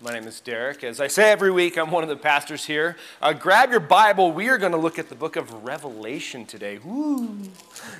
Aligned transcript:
My 0.00 0.12
name 0.12 0.28
is 0.28 0.38
Derek. 0.38 0.84
As 0.84 1.00
I 1.00 1.08
say 1.08 1.32
every 1.32 1.50
week, 1.50 1.76
I'm 1.76 1.90
one 1.90 2.04
of 2.04 2.08
the 2.08 2.16
pastors 2.16 2.64
here. 2.64 2.96
Uh, 3.20 3.32
grab 3.32 3.72
your 3.72 3.80
Bible. 3.80 4.30
We 4.30 4.48
are 4.48 4.56
going 4.56 4.70
to 4.70 4.78
look 4.78 4.96
at 4.96 5.08
the 5.08 5.16
book 5.16 5.34
of 5.34 5.64
Revelation 5.64 6.46
today. 6.46 6.78
Woo! 6.78 7.40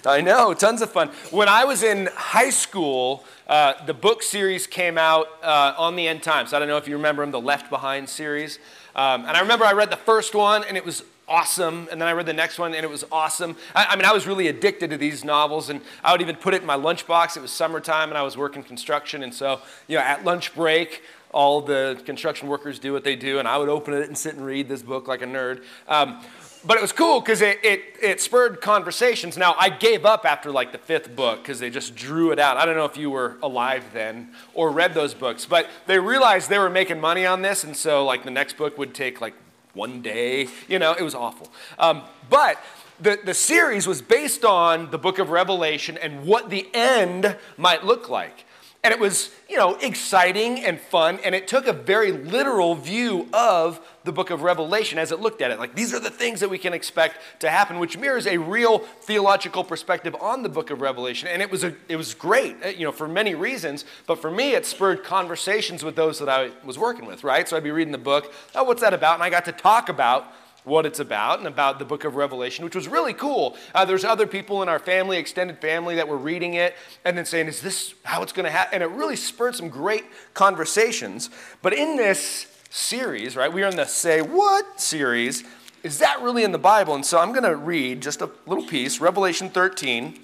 I 0.07 0.21
know, 0.21 0.55
tons 0.55 0.81
of 0.81 0.93
fun. 0.93 1.09
When 1.33 1.49
I 1.49 1.65
was 1.65 1.83
in 1.83 2.09
high 2.15 2.51
school, 2.51 3.25
uh, 3.49 3.85
the 3.85 3.95
book 3.95 4.23
series 4.23 4.65
came 4.65 4.97
out 4.97 5.27
uh, 5.43 5.75
on 5.77 5.97
the 5.97 6.07
End 6.07 6.23
Times. 6.23 6.53
I 6.53 6.61
don't 6.61 6.69
know 6.69 6.77
if 6.77 6.87
you 6.87 6.95
remember 6.95 7.25
them, 7.25 7.33
the 7.33 7.41
Left 7.41 7.69
Behind 7.69 8.09
series. 8.09 8.61
Um, 8.95 9.25
and 9.25 9.37
I 9.37 9.41
remember 9.41 9.65
I 9.65 9.73
read 9.73 9.91
the 9.91 9.97
first 9.97 10.37
one, 10.37 10.63
and 10.63 10.77
it 10.77 10.85
was 10.85 11.03
awesome. 11.27 11.89
And 11.91 12.01
then 12.01 12.09
I 12.09 12.13
read 12.13 12.27
the 12.27 12.33
next 12.33 12.61
one, 12.61 12.75
and 12.75 12.85
it 12.85 12.91
was 12.91 13.05
awesome. 13.11 13.57
I, 13.75 13.87
I, 13.87 13.97
mean, 13.97 14.05
I 14.05 14.13
was 14.13 14.25
really 14.25 14.47
addicted 14.47 14.91
to 14.91 14.97
these 14.97 15.25
novels, 15.25 15.69
and 15.69 15.81
I 16.05 16.13
would 16.13 16.21
even 16.21 16.37
put 16.37 16.55
it 16.55 16.61
in 16.61 16.67
my 16.67 16.77
lunchbox. 16.77 17.37
It 17.37 17.41
was 17.41 17.51
summertime, 17.51 18.09
and 18.09 18.17
I 18.17 18.23
was 18.23 18.37
working 18.37 18.63
construction, 18.63 19.25
and 19.25 19.35
so 19.35 19.61
you 19.89 19.97
know, 19.97 20.05
at 20.05 20.25
lunch 20.25 20.55
break, 20.55 21.03
all 21.33 21.61
the 21.61 22.01
construction 22.05 22.49
workers 22.49 22.79
do 22.79 22.93
what 22.93 23.05
they 23.05 23.17
do, 23.17 23.39
and 23.39 23.47
I 23.47 23.59
would 23.59 23.69
open 23.69 23.95
it 23.95 24.09
and 24.09 24.17
sit 24.17 24.35
and 24.35 24.45
read 24.45 24.69
this 24.69 24.83
book 24.83 25.09
like 25.09 25.23
a 25.23 25.27
nerd. 25.27 25.63
Um, 25.87 26.23
but 26.65 26.77
it 26.77 26.81
was 26.81 26.93
cool 26.93 27.21
because 27.21 27.41
it, 27.41 27.59
it, 27.63 27.83
it 28.03 28.21
spurred 28.21 28.61
conversations. 28.61 29.37
Now, 29.37 29.55
I 29.59 29.69
gave 29.69 30.05
up 30.05 30.25
after 30.25 30.51
like 30.51 30.73
the 30.73 30.79
fifth 30.79 31.15
book 31.15 31.43
because 31.43 31.61
they 31.61 31.71
just 31.71 31.95
drew 31.95 32.33
it 32.33 32.39
out. 32.39 32.57
I 32.57 32.65
don't 32.65 32.77
know 32.77 32.85
if 32.85 32.97
you 32.97 33.11
were 33.11 33.39
alive 33.43 33.85
then 33.93 34.31
or 34.55 34.71
read 34.71 34.95
those 34.95 35.15
books, 35.15 35.47
but 35.47 35.69
they 35.87 35.99
realized 35.99 36.51
they 36.51 36.59
were 36.59 36.71
making 36.71 37.01
money 37.01 37.25
on 37.25 37.43
this, 37.43 37.65
and 37.65 37.77
so 37.77 38.05
like 38.05 38.25
the 38.25 38.31
next 38.31 38.57
book 38.57 38.77
would 38.77 38.95
take 38.95 39.21
like 39.21 39.35
one 39.75 40.03
day. 40.03 40.49
You 40.67 40.79
know, 40.79 40.93
it 40.93 41.03
was 41.03 41.15
awful. 41.15 41.53
Um, 41.79 42.03
but 42.29 42.59
the, 43.01 43.19
the 43.25 43.35
series 43.35 43.87
was 43.87 44.03
based 44.03 44.45
on 44.45 44.91
the 44.91 44.99
book 44.99 45.19
of 45.19 45.31
Revelation 45.31 45.97
and 45.97 46.27
what 46.27 46.51
the 46.51 46.69
end 46.75 47.37
might 47.57 47.85
look 47.85 48.09
like. 48.09 48.45
And 48.85 48.95
it 48.95 49.01
was, 49.01 49.31
you 49.49 49.57
know, 49.57 49.75
exciting 49.75 50.65
and 50.65 50.81
fun, 50.81 51.19
and 51.25 51.35
it 51.35 51.49
took 51.49 51.67
a 51.67 51.73
very 51.73 52.13
literal 52.13 52.77
view 52.77 53.29
of 53.33 53.81
the 54.05 54.13
book 54.13 54.31
of 54.31 54.43
Revelation 54.43 54.99
as 54.99 55.11
it 55.11 55.19
looked 55.19 55.43
at 55.43 55.51
it. 55.51 55.59
Like, 55.59 55.75
these 55.75 55.93
are 55.93 55.99
the 55.99 56.11
things 56.11 56.39
that 56.41 56.49
we 56.49 56.59
can 56.59 56.73
expect 56.73 57.17
to 57.41 57.51
happen, 57.51 57.81
which 57.81 57.99
mirrors 57.99 58.29
a 58.29 58.39
real 58.39 58.79
theological 58.79 59.65
perspective 59.65 60.15
on 60.21 60.45
the 60.45 60.49
book 60.49 60.71
of 60.71 60.81
Revelation. 60.81 61.29
And 61.29 61.43
it 61.43 61.51
was, 61.51 61.65
a, 61.65 61.75
it 61.89 61.97
was 61.97 62.15
great, 62.15 62.57
uh, 62.65 62.69
you 62.69 62.85
know, 62.85 62.93
for 62.93 63.09
many 63.09 63.35
reasons. 63.35 63.85
But 64.07 64.23
for 64.23 64.31
me, 64.31 64.55
it 64.55 64.65
spurred 64.65 65.03
conversations 65.03 65.83
with 65.83 65.97
those 65.97 66.21
that 66.21 66.29
I 66.29 66.51
was 66.65 66.79
working 66.79 67.05
with, 67.05 67.25
right? 67.25 67.49
So 67.49 67.57
I'd 67.57 67.65
be 67.65 67.73
reading 67.73 67.93
the 67.93 67.99
book, 67.99 68.33
oh, 68.55 68.63
what's 68.63 68.81
that 68.83 68.95
about? 68.95 69.15
And 69.15 69.25
I 69.25 69.29
got 69.29 69.45
to 69.47 69.53
talk 69.53 69.89
about 69.89 70.33
what 70.69 70.87
it's 70.87 71.01
about 71.01 71.39
and 71.39 71.49
about 71.49 71.79
the 71.79 71.85
book 71.85 72.05
of 72.05 72.15
Revelation, 72.15 72.65
which 72.65 72.77
was 72.77 72.87
really 72.87 73.15
cool. 73.15 73.57
Uh, 73.75 73.85
there's 73.85 74.05
other 74.05 74.27
people 74.27 74.63
in 74.63 74.69
our 74.69 74.79
family, 74.79 75.17
extended 75.17 75.59
family, 75.59 75.97
that 75.97 76.07
were 76.07 76.17
reading 76.17 76.55
it 76.55 76.77
and 77.05 77.19
then 77.19 77.25
saying, 77.25 77.49
Is 77.49 77.61
this 77.61 77.95
how 78.05 78.23
it's 78.23 78.33
going 78.33 78.45
to 78.45 78.51
happen? 78.51 78.75
And 78.75 78.83
it 78.83 78.95
really 78.97 79.17
spurred 79.17 79.57
some 79.57 79.69
great 79.69 80.05
conversations. 80.35 81.31
But 81.63 81.73
in 81.73 81.97
this 81.97 82.47
series, 82.71 83.35
right, 83.35 83.53
we 83.53 83.63
are 83.63 83.69
in 83.69 83.77
the 83.77 83.87
Say 83.87 84.21
What 84.21 84.81
series. 84.81 85.43
Is 85.83 85.99
that 85.99 86.21
really 86.21 86.45
in 86.45 86.53
the 86.53 86.59
Bible? 86.59 86.95
And 86.95 87.07
so 87.07 87.19
I'm 87.19 87.33
going 87.33 87.45
to 87.45 87.57
read 87.57 88.03
just 88.03 88.21
a 88.21 88.31
little 88.47 88.67
piece, 88.67 89.01
Revelation 89.01 89.49
13, 89.49 90.19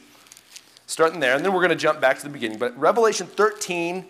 starting 0.86 1.20
there, 1.20 1.34
and 1.34 1.44
then 1.44 1.52
we're 1.52 1.60
going 1.60 1.70
to 1.70 1.76
jump 1.76 2.00
back 2.00 2.18
to 2.18 2.24
the 2.24 2.28
beginning. 2.28 2.58
But 2.58 2.78
Revelation 2.78 3.26
13, 3.26 4.04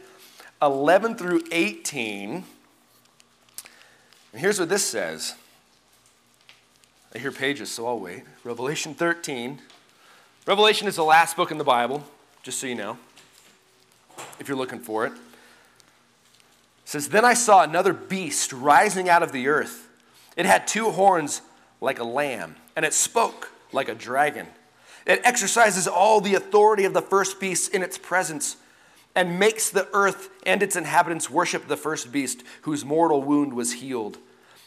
11 0.62 1.16
through 1.16 1.42
18. 1.52 2.44
And 4.32 4.40
here's 4.40 4.58
what 4.58 4.68
this 4.68 4.84
says. 4.84 5.34
I 7.14 7.20
hear 7.20 7.30
pages, 7.30 7.70
so 7.70 7.86
I'll 7.86 8.00
wait. 8.00 8.24
Revelation 8.42 8.92
13. 8.92 9.60
Revelation 10.46 10.88
is 10.88 10.96
the 10.96 11.04
last 11.04 11.36
book 11.36 11.52
in 11.52 11.58
the 11.58 11.64
Bible, 11.64 12.02
just 12.42 12.58
so 12.58 12.66
you 12.66 12.74
know, 12.74 12.98
if 14.40 14.48
you're 14.48 14.56
looking 14.56 14.80
for 14.80 15.06
it. 15.06 15.12
It 15.12 15.18
says, 16.86 17.08
Then 17.08 17.24
I 17.24 17.34
saw 17.34 17.62
another 17.62 17.92
beast 17.92 18.52
rising 18.52 19.08
out 19.08 19.22
of 19.22 19.30
the 19.30 19.46
earth. 19.46 19.88
It 20.36 20.44
had 20.44 20.66
two 20.66 20.90
horns 20.90 21.40
like 21.80 22.00
a 22.00 22.04
lamb, 22.04 22.56
and 22.74 22.84
it 22.84 22.92
spoke 22.92 23.52
like 23.72 23.88
a 23.88 23.94
dragon. 23.94 24.48
It 25.06 25.20
exercises 25.22 25.86
all 25.86 26.20
the 26.20 26.34
authority 26.34 26.84
of 26.84 26.94
the 26.94 27.02
first 27.02 27.38
beast 27.38 27.72
in 27.72 27.82
its 27.82 27.96
presence 27.96 28.56
and 29.14 29.38
makes 29.38 29.70
the 29.70 29.88
earth 29.92 30.30
and 30.44 30.64
its 30.64 30.74
inhabitants 30.74 31.30
worship 31.30 31.68
the 31.68 31.76
first 31.76 32.10
beast 32.10 32.42
whose 32.62 32.84
mortal 32.84 33.22
wound 33.22 33.52
was 33.52 33.74
healed. 33.74 34.18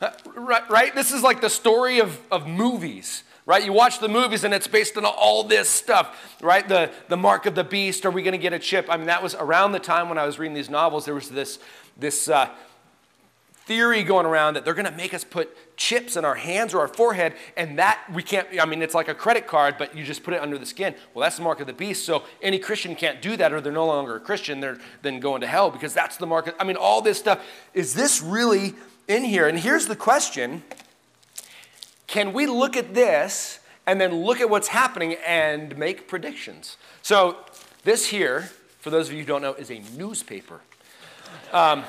Right, 0.00 0.68
right? 0.70 0.94
This 0.94 1.12
is 1.12 1.22
like 1.22 1.40
the 1.40 1.50
story 1.50 2.00
of, 2.00 2.20
of 2.30 2.46
movies, 2.46 3.22
right? 3.46 3.64
You 3.64 3.72
watch 3.72 3.98
the 4.00 4.08
movies 4.08 4.44
and 4.44 4.52
it's 4.52 4.66
based 4.66 4.96
on 4.96 5.04
all 5.04 5.44
this 5.44 5.68
stuff, 5.68 6.36
right? 6.42 6.66
The, 6.66 6.90
the 7.08 7.16
mark 7.16 7.46
of 7.46 7.54
the 7.54 7.64
beast, 7.64 8.04
are 8.04 8.10
we 8.10 8.22
going 8.22 8.32
to 8.32 8.38
get 8.38 8.52
a 8.52 8.58
chip? 8.58 8.86
I 8.88 8.96
mean, 8.96 9.06
that 9.06 9.22
was 9.22 9.34
around 9.34 9.72
the 9.72 9.78
time 9.78 10.08
when 10.08 10.18
I 10.18 10.26
was 10.26 10.38
reading 10.38 10.54
these 10.54 10.70
novels, 10.70 11.04
there 11.04 11.14
was 11.14 11.30
this, 11.30 11.58
this 11.96 12.28
uh, 12.28 12.50
theory 13.66 14.04
going 14.04 14.26
around 14.26 14.54
that 14.54 14.64
they're 14.64 14.74
going 14.74 14.86
to 14.86 14.96
make 14.96 15.12
us 15.12 15.24
put 15.24 15.76
chips 15.76 16.16
in 16.16 16.24
our 16.24 16.36
hands 16.36 16.72
or 16.72 16.80
our 16.80 16.88
forehead, 16.88 17.34
and 17.56 17.78
that 17.78 18.00
we 18.14 18.22
can't, 18.22 18.46
I 18.60 18.64
mean, 18.64 18.80
it's 18.80 18.94
like 18.94 19.08
a 19.08 19.14
credit 19.14 19.46
card, 19.46 19.74
but 19.76 19.96
you 19.96 20.04
just 20.04 20.22
put 20.22 20.34
it 20.34 20.40
under 20.40 20.56
the 20.56 20.64
skin. 20.64 20.94
Well, 21.12 21.22
that's 21.22 21.36
the 21.36 21.42
mark 21.42 21.60
of 21.60 21.66
the 21.66 21.72
beast, 21.72 22.04
so 22.04 22.22
any 22.40 22.58
Christian 22.58 22.94
can't 22.94 23.20
do 23.20 23.36
that, 23.36 23.52
or 23.52 23.60
they're 23.60 23.72
no 23.72 23.86
longer 23.86 24.16
a 24.16 24.20
Christian, 24.20 24.60
they're 24.60 24.78
then 25.02 25.20
going 25.20 25.40
to 25.40 25.46
hell 25.46 25.70
because 25.70 25.92
that's 25.92 26.16
the 26.16 26.26
mark. 26.26 26.46
Of, 26.46 26.54
I 26.60 26.64
mean, 26.64 26.76
all 26.76 27.02
this 27.02 27.18
stuff. 27.18 27.44
Is 27.74 27.92
this 27.92 28.22
really 28.22 28.74
in 29.08 29.24
here. 29.24 29.46
And 29.46 29.58
here's 29.58 29.86
the 29.86 29.96
question 29.96 30.62
Can 32.06 32.32
we 32.32 32.46
look 32.46 32.76
at 32.76 32.94
this 32.94 33.60
and 33.86 34.00
then 34.00 34.24
look 34.24 34.40
at 34.40 34.50
what's 34.50 34.68
happening 34.68 35.16
and 35.26 35.76
make 35.78 36.08
predictions? 36.08 36.76
So, 37.02 37.36
this 37.84 38.06
here, 38.06 38.50
for 38.80 38.90
those 38.90 39.08
of 39.08 39.14
you 39.14 39.20
who 39.20 39.26
don't 39.26 39.42
know, 39.42 39.54
is 39.54 39.70
a 39.70 39.80
newspaper. 39.96 40.60
Um, 41.52 41.84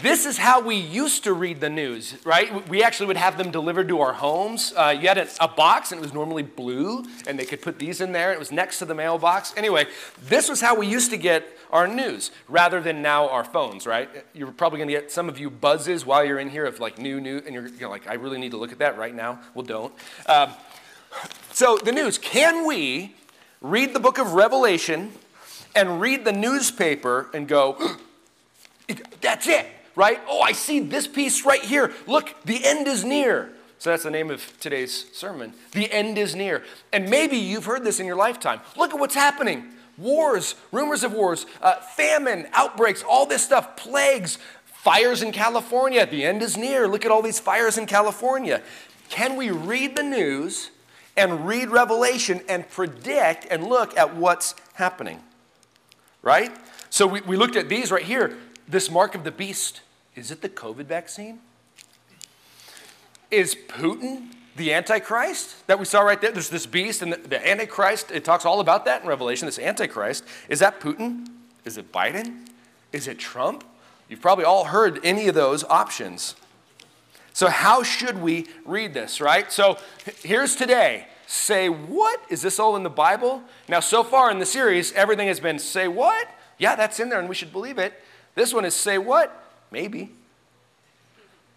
this 0.00 0.24
is 0.24 0.38
how 0.38 0.60
we 0.60 0.76
used 0.76 1.24
to 1.24 1.32
read 1.32 1.60
the 1.60 1.68
news, 1.68 2.14
right? 2.24 2.68
We 2.68 2.82
actually 2.82 3.06
would 3.06 3.16
have 3.16 3.36
them 3.36 3.50
delivered 3.50 3.88
to 3.88 4.00
our 4.00 4.12
homes. 4.12 4.72
Uh, 4.76 4.96
you 4.98 5.08
had 5.08 5.18
a, 5.18 5.28
a, 5.40 5.48
box, 5.48 5.90
and 5.90 5.98
it 5.98 6.02
was 6.02 6.14
normally 6.14 6.44
blue, 6.44 7.04
and 7.26 7.36
they 7.36 7.44
could 7.44 7.60
put 7.60 7.80
these 7.80 8.00
in 8.00 8.12
there. 8.12 8.32
It 8.32 8.38
was 8.38 8.52
next 8.52 8.78
to 8.78 8.84
the 8.84 8.94
mailbox. 8.94 9.52
Anyway, 9.56 9.86
this 10.28 10.48
was 10.48 10.60
how 10.60 10.76
we 10.76 10.86
used 10.86 11.10
to 11.10 11.16
get 11.16 11.44
our 11.72 11.88
news, 11.88 12.30
rather 12.48 12.80
than 12.80 13.02
now 13.02 13.28
our 13.28 13.42
phones, 13.42 13.84
right? 13.84 14.08
You're 14.32 14.52
probably 14.52 14.78
going 14.78 14.88
to 14.88 14.94
get 14.94 15.10
some 15.10 15.28
of 15.28 15.40
you 15.40 15.50
buzzes 15.50 16.06
while 16.06 16.24
you're 16.24 16.38
in 16.38 16.50
here 16.50 16.66
of 16.66 16.78
like 16.78 16.98
new 16.98 17.20
news, 17.20 17.42
and 17.44 17.54
you're, 17.54 17.66
you're 17.68 17.90
like, 17.90 18.06
I 18.06 18.14
really 18.14 18.38
need 18.38 18.52
to 18.52 18.58
look 18.58 18.70
at 18.70 18.78
that 18.78 18.96
right 18.96 19.14
now. 19.14 19.40
Well, 19.54 19.66
don't. 19.66 19.92
Um, 20.26 20.50
so 21.50 21.78
the 21.78 21.92
news. 21.92 22.16
Can 22.16 22.64
we 22.64 23.16
read 23.60 23.92
the 23.92 24.00
book 24.00 24.18
of 24.18 24.34
Revelation 24.34 25.10
and 25.74 26.00
read 26.00 26.24
the 26.24 26.32
newspaper 26.32 27.28
and 27.34 27.48
go, 27.48 27.96
that's 29.20 29.48
it? 29.48 29.66
Right? 29.96 30.20
Oh, 30.28 30.40
I 30.40 30.52
see 30.52 30.80
this 30.80 31.06
piece 31.06 31.44
right 31.44 31.62
here. 31.62 31.92
Look, 32.06 32.34
the 32.44 32.64
end 32.64 32.86
is 32.88 33.04
near. 33.04 33.52
So 33.78 33.90
that's 33.90 34.02
the 34.02 34.10
name 34.10 34.30
of 34.30 34.58
today's 34.60 35.06
sermon. 35.14 35.54
The 35.72 35.90
end 35.90 36.18
is 36.18 36.34
near. 36.34 36.62
And 36.92 37.08
maybe 37.08 37.38
you've 37.38 37.64
heard 37.64 37.82
this 37.82 37.98
in 37.98 38.06
your 38.06 38.16
lifetime. 38.16 38.60
Look 38.76 38.92
at 38.92 39.00
what's 39.00 39.14
happening 39.14 39.72
wars, 39.96 40.54
rumors 40.72 41.04
of 41.04 41.12
wars, 41.12 41.46
uh, 41.60 41.76
famine, 41.80 42.46
outbreaks, 42.52 43.02
all 43.02 43.26
this 43.26 43.42
stuff, 43.42 43.76
plagues, 43.76 44.38
fires 44.64 45.22
in 45.22 45.32
California. 45.32 46.06
The 46.06 46.24
end 46.24 46.42
is 46.42 46.56
near. 46.56 46.88
Look 46.88 47.04
at 47.04 47.10
all 47.10 47.22
these 47.22 47.38
fires 47.38 47.76
in 47.76 47.86
California. 47.86 48.62
Can 49.10 49.36
we 49.36 49.50
read 49.50 49.96
the 49.96 50.02
news 50.02 50.70
and 51.16 51.46
read 51.46 51.68
Revelation 51.68 52.40
and 52.48 52.68
predict 52.68 53.46
and 53.50 53.66
look 53.66 53.96
at 53.96 54.14
what's 54.16 54.54
happening? 54.74 55.20
Right? 56.22 56.50
So 56.88 57.06
we, 57.06 57.20
we 57.22 57.36
looked 57.36 57.56
at 57.56 57.68
these 57.68 57.90
right 57.90 58.04
here. 58.04 58.36
This 58.70 58.90
mark 58.90 59.14
of 59.14 59.24
the 59.24 59.32
beast 59.32 59.80
is 60.14 60.30
it 60.30 60.42
the 60.42 60.48
COVID 60.48 60.86
vaccine? 60.86 61.40
Is 63.30 63.54
Putin 63.54 64.28
the 64.56 64.72
Antichrist 64.74 65.66
that 65.68 65.78
we 65.78 65.84
saw 65.84 66.02
right 66.02 66.20
there. 66.20 66.32
There's 66.32 66.50
this 66.50 66.66
beast, 66.66 67.02
and 67.02 67.12
the, 67.12 67.16
the 67.16 67.48
Antichrist, 67.48 68.10
it 68.10 68.24
talks 68.24 68.44
all 68.44 68.60
about 68.60 68.84
that 68.84 69.02
in 69.02 69.08
Revelation. 69.08 69.46
This 69.46 69.58
Antichrist. 69.58 70.24
Is 70.48 70.58
that 70.58 70.80
Putin? 70.80 71.28
Is 71.64 71.78
it 71.78 71.92
Biden? 71.92 72.48
Is 72.92 73.08
it 73.08 73.18
Trump? 73.18 73.64
You've 74.08 74.20
probably 74.20 74.44
all 74.44 74.64
heard 74.64 75.00
any 75.04 75.28
of 75.28 75.34
those 75.34 75.64
options. 75.64 76.34
So, 77.32 77.48
how 77.48 77.82
should 77.82 78.20
we 78.20 78.48
read 78.64 78.92
this, 78.92 79.20
right? 79.20 79.50
So, 79.52 79.78
here's 80.22 80.56
today. 80.56 81.06
Say 81.26 81.68
what? 81.68 82.20
Is 82.28 82.42
this 82.42 82.58
all 82.58 82.74
in 82.76 82.82
the 82.82 82.90
Bible? 82.90 83.42
Now, 83.68 83.80
so 83.80 84.02
far 84.02 84.30
in 84.32 84.40
the 84.40 84.46
series, 84.46 84.92
everything 84.92 85.28
has 85.28 85.38
been 85.38 85.60
say 85.60 85.86
what? 85.86 86.28
Yeah, 86.58 86.74
that's 86.74 86.98
in 86.98 87.08
there 87.08 87.20
and 87.20 87.28
we 87.28 87.34
should 87.36 87.52
believe 87.52 87.78
it. 87.78 87.94
This 88.34 88.54
one 88.54 88.64
is 88.64 88.74
say 88.74 88.98
what? 88.98 89.36
Maybe. 89.70 90.10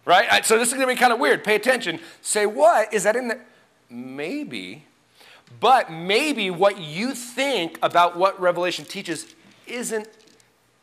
Right? 0.04 0.44
So, 0.44 0.58
this 0.58 0.68
is 0.68 0.74
going 0.74 0.86
to 0.86 0.94
be 0.94 0.98
kind 0.98 1.12
of 1.12 1.18
weird. 1.18 1.44
Pay 1.44 1.54
attention. 1.54 1.98
Say 2.20 2.44
what? 2.44 2.92
Is 2.92 3.04
that 3.04 3.16
in 3.16 3.28
there? 3.28 3.44
Maybe. 3.88 4.84
But 5.60 5.90
maybe 5.90 6.50
what 6.50 6.78
you 6.78 7.14
think 7.14 7.78
about 7.82 8.16
what 8.16 8.38
Revelation 8.40 8.84
teaches 8.84 9.34
isn't 9.66 10.08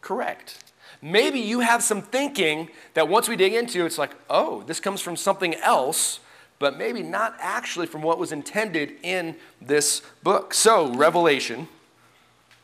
correct. 0.01 0.63
Maybe 1.03 1.39
you 1.39 1.59
have 1.59 1.83
some 1.83 2.01
thinking 2.01 2.69
that 2.93 3.07
once 3.07 3.27
we 3.27 3.35
dig 3.35 3.53
into, 3.53 3.85
it's 3.85 3.97
like, 3.97 4.15
oh, 4.29 4.63
this 4.63 4.79
comes 4.79 5.01
from 5.01 5.15
something 5.15 5.55
else, 5.55 6.19
but 6.57 6.77
maybe 6.77 7.03
not 7.03 7.35
actually 7.39 7.87
from 7.87 8.01
what 8.01 8.17
was 8.17 8.31
intended 8.31 8.93
in 9.03 9.35
this 9.59 10.01
book. 10.23 10.53
So, 10.53 10.93
Revelation 10.93 11.67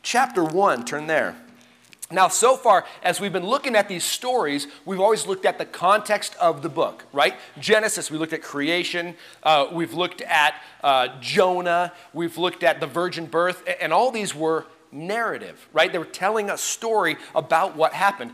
chapter 0.02 0.42
1, 0.42 0.84
turn 0.84 1.06
there. 1.06 1.36
Now, 2.10 2.28
so 2.28 2.56
far, 2.56 2.86
as 3.02 3.20
we've 3.20 3.34
been 3.34 3.46
looking 3.46 3.76
at 3.76 3.86
these 3.86 4.02
stories, 4.02 4.66
we've 4.86 5.00
always 5.00 5.26
looked 5.26 5.44
at 5.44 5.58
the 5.58 5.66
context 5.66 6.34
of 6.40 6.62
the 6.62 6.70
book, 6.70 7.04
right? 7.12 7.34
Genesis, 7.60 8.10
we 8.10 8.16
looked 8.16 8.32
at 8.32 8.42
creation, 8.42 9.14
uh, 9.42 9.66
we've 9.70 9.92
looked 9.92 10.22
at 10.22 10.54
uh, 10.82 11.08
Jonah, 11.20 11.92
we've 12.14 12.38
looked 12.38 12.62
at 12.62 12.80
the 12.80 12.86
virgin 12.86 13.26
birth, 13.26 13.62
and 13.78 13.92
all 13.92 14.10
these 14.10 14.34
were 14.34 14.64
narrative, 14.90 15.68
right? 15.74 15.92
They 15.92 15.98
were 15.98 16.06
telling 16.06 16.48
a 16.48 16.56
story 16.56 17.18
about 17.34 17.76
what 17.76 17.92
happened. 17.92 18.32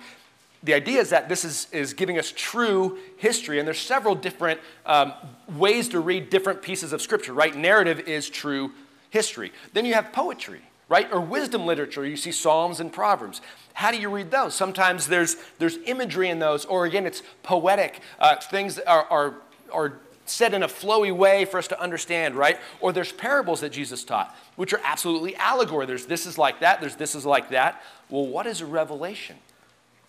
The 0.62 0.75
idea 0.75 1.00
is 1.00 1.11
that 1.11 1.29
this 1.29 1.44
is, 1.44 1.67
is 1.73 1.94
giving 1.94 2.17
us 2.17 2.32
true 2.35 2.99
history, 3.17 3.59
and 3.59 3.67
there's 3.67 3.81
several 3.81 4.15
different 4.15 4.61
um, 4.87 5.15
ways 5.56 5.88
to 5.88 5.99
read 5.99 6.31
different 6.31 6.62
pieces 6.62 6.93
of 6.93 7.03
scripture, 7.03 7.32
right? 7.32 7.55
Narrative 7.55 7.99
is 8.09 8.31
true 8.31 8.71
history. 9.11 9.53
Then 9.73 9.85
you 9.85 9.94
have 9.94 10.12
poetry, 10.12 10.62
right? 10.89 11.11
Or 11.13 11.21
wisdom 11.21 11.67
literature. 11.67 12.07
You 12.07 12.17
see 12.17 12.33
Psalms 12.33 12.81
and 12.81 12.93
Proverbs. 12.93 13.41
How 13.73 13.91
do 13.91 13.99
you 13.99 14.09
read 14.09 14.31
those? 14.31 14.55
Sometimes 14.55 15.09
there's, 15.09 15.37
there's 15.59 15.79
imagery 15.87 16.29
in 16.29 16.39
those, 16.39 16.65
or 16.65 16.85
again, 16.87 17.07
it's 17.07 17.23
poetic. 17.43 18.01
Uh, 18.19 18.37
things 18.37 18.79
are, 18.81 19.05
are, 19.11 19.35
are 19.73 19.99
said 20.27 20.55
in 20.55 20.63
a 20.63 20.69
flowy 20.69 21.15
way 21.15 21.45
for 21.45 21.59
us 21.59 21.69
to 21.69 21.81
understand, 21.81 22.35
right? 22.35 22.59
Or 22.81 22.93
there's 22.93 23.13
parables 23.13 23.61
that 23.61 23.73
Jesus 23.73 24.05
taught, 24.05 24.35
which 24.57 24.73
are 24.73 24.81
absolutely 24.85 25.37
allegory. 25.37 25.87
There's 25.87 26.07
this 26.07 26.27
is 26.27 26.39
like 26.39 26.61
that, 26.61 26.81
there's 26.81 26.97
this 26.97 27.15
is 27.15 27.27
like 27.27 27.51
that. 27.51 27.83
Well, 28.09 28.27
what 28.27 28.47
is 28.47 28.61
a 28.61 28.67
revelation? 28.67 29.37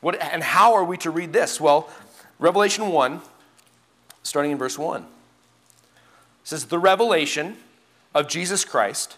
What, 0.02 0.22
and 0.22 0.44
how 0.44 0.74
are 0.76 0.84
we 0.84 0.98
to 0.98 1.10
read 1.10 1.34
this? 1.34 1.60
Well, 1.60 1.90
Revelation 2.38 2.90
1, 2.90 3.22
starting 4.24 4.52
in 4.52 4.58
verse 4.58 4.78
1, 4.78 5.06
says, 6.44 6.66
The 6.66 6.80
revelation 6.80 7.58
of 8.14 8.28
Jesus 8.28 8.66
Christ, 8.66 9.18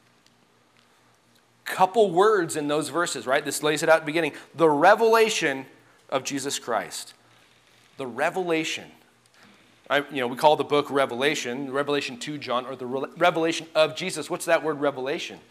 Couple 1.71 2.11
words 2.11 2.55
in 2.55 2.67
those 2.67 2.89
verses, 2.89 3.25
right? 3.25 3.43
This 3.43 3.63
lays 3.63 3.81
it 3.81 3.89
out 3.89 3.95
at 3.95 4.01
the 4.01 4.05
beginning. 4.05 4.33
The 4.55 4.69
revelation 4.69 5.65
of 6.09 6.23
Jesus 6.23 6.59
Christ. 6.59 7.13
The 7.97 8.05
revelation 8.05 8.91
I, 9.91 10.05
you 10.09 10.21
know, 10.21 10.27
we 10.27 10.37
call 10.37 10.55
the 10.55 10.63
book 10.63 10.89
Revelation, 10.89 11.69
Revelation 11.69 12.17
to 12.19 12.37
John, 12.37 12.65
or 12.65 12.77
the 12.77 12.85
re- 12.85 13.09
revelation 13.17 13.67
of 13.75 13.93
Jesus. 13.93 14.29
What's 14.29 14.45
that 14.45 14.63
word 14.63 14.79
revelation? 14.79 15.41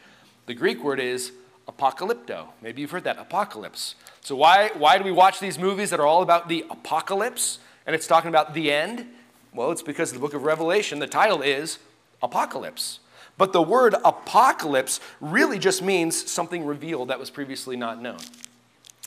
The 0.47 0.55
Greek 0.55 0.83
word 0.83 0.99
is 0.99 1.33
apocalypto. 1.69 2.47
Maybe 2.63 2.81
you've 2.81 2.91
heard 2.91 3.05
that, 3.05 3.19
apocalypse. 3.19 3.97
So 4.23 4.35
why, 4.35 4.71
why 4.79 4.97
do 4.97 5.05
we 5.05 5.13
watch 5.13 5.41
these 5.41 5.59
movies 5.59 5.91
that 5.91 6.01
are 6.01 6.07
all 6.07 6.23
about 6.23 6.49
the 6.49 6.65
apocalypse 6.71 7.59
and 7.85 7.95
it's 7.95 8.07
talking 8.07 8.31
about 8.31 8.55
the 8.55 8.73
end? 8.73 9.05
Well, 9.53 9.73
it's 9.73 9.83
because 9.83 10.11
the 10.11 10.19
book 10.19 10.33
of 10.33 10.45
Revelation, 10.45 11.01
the 11.01 11.07
title 11.07 11.43
is 11.43 11.79
Apocalypse. 12.23 13.01
But 13.41 13.55
the 13.55 13.63
word 13.63 13.95
apocalypse 14.05 15.01
really 15.19 15.59
just 15.59 15.81
means 15.81 16.31
something 16.31 16.63
revealed 16.63 17.09
that 17.09 17.19
was 17.19 17.31
previously 17.31 17.75
not 17.75 17.99
known. 17.99 18.19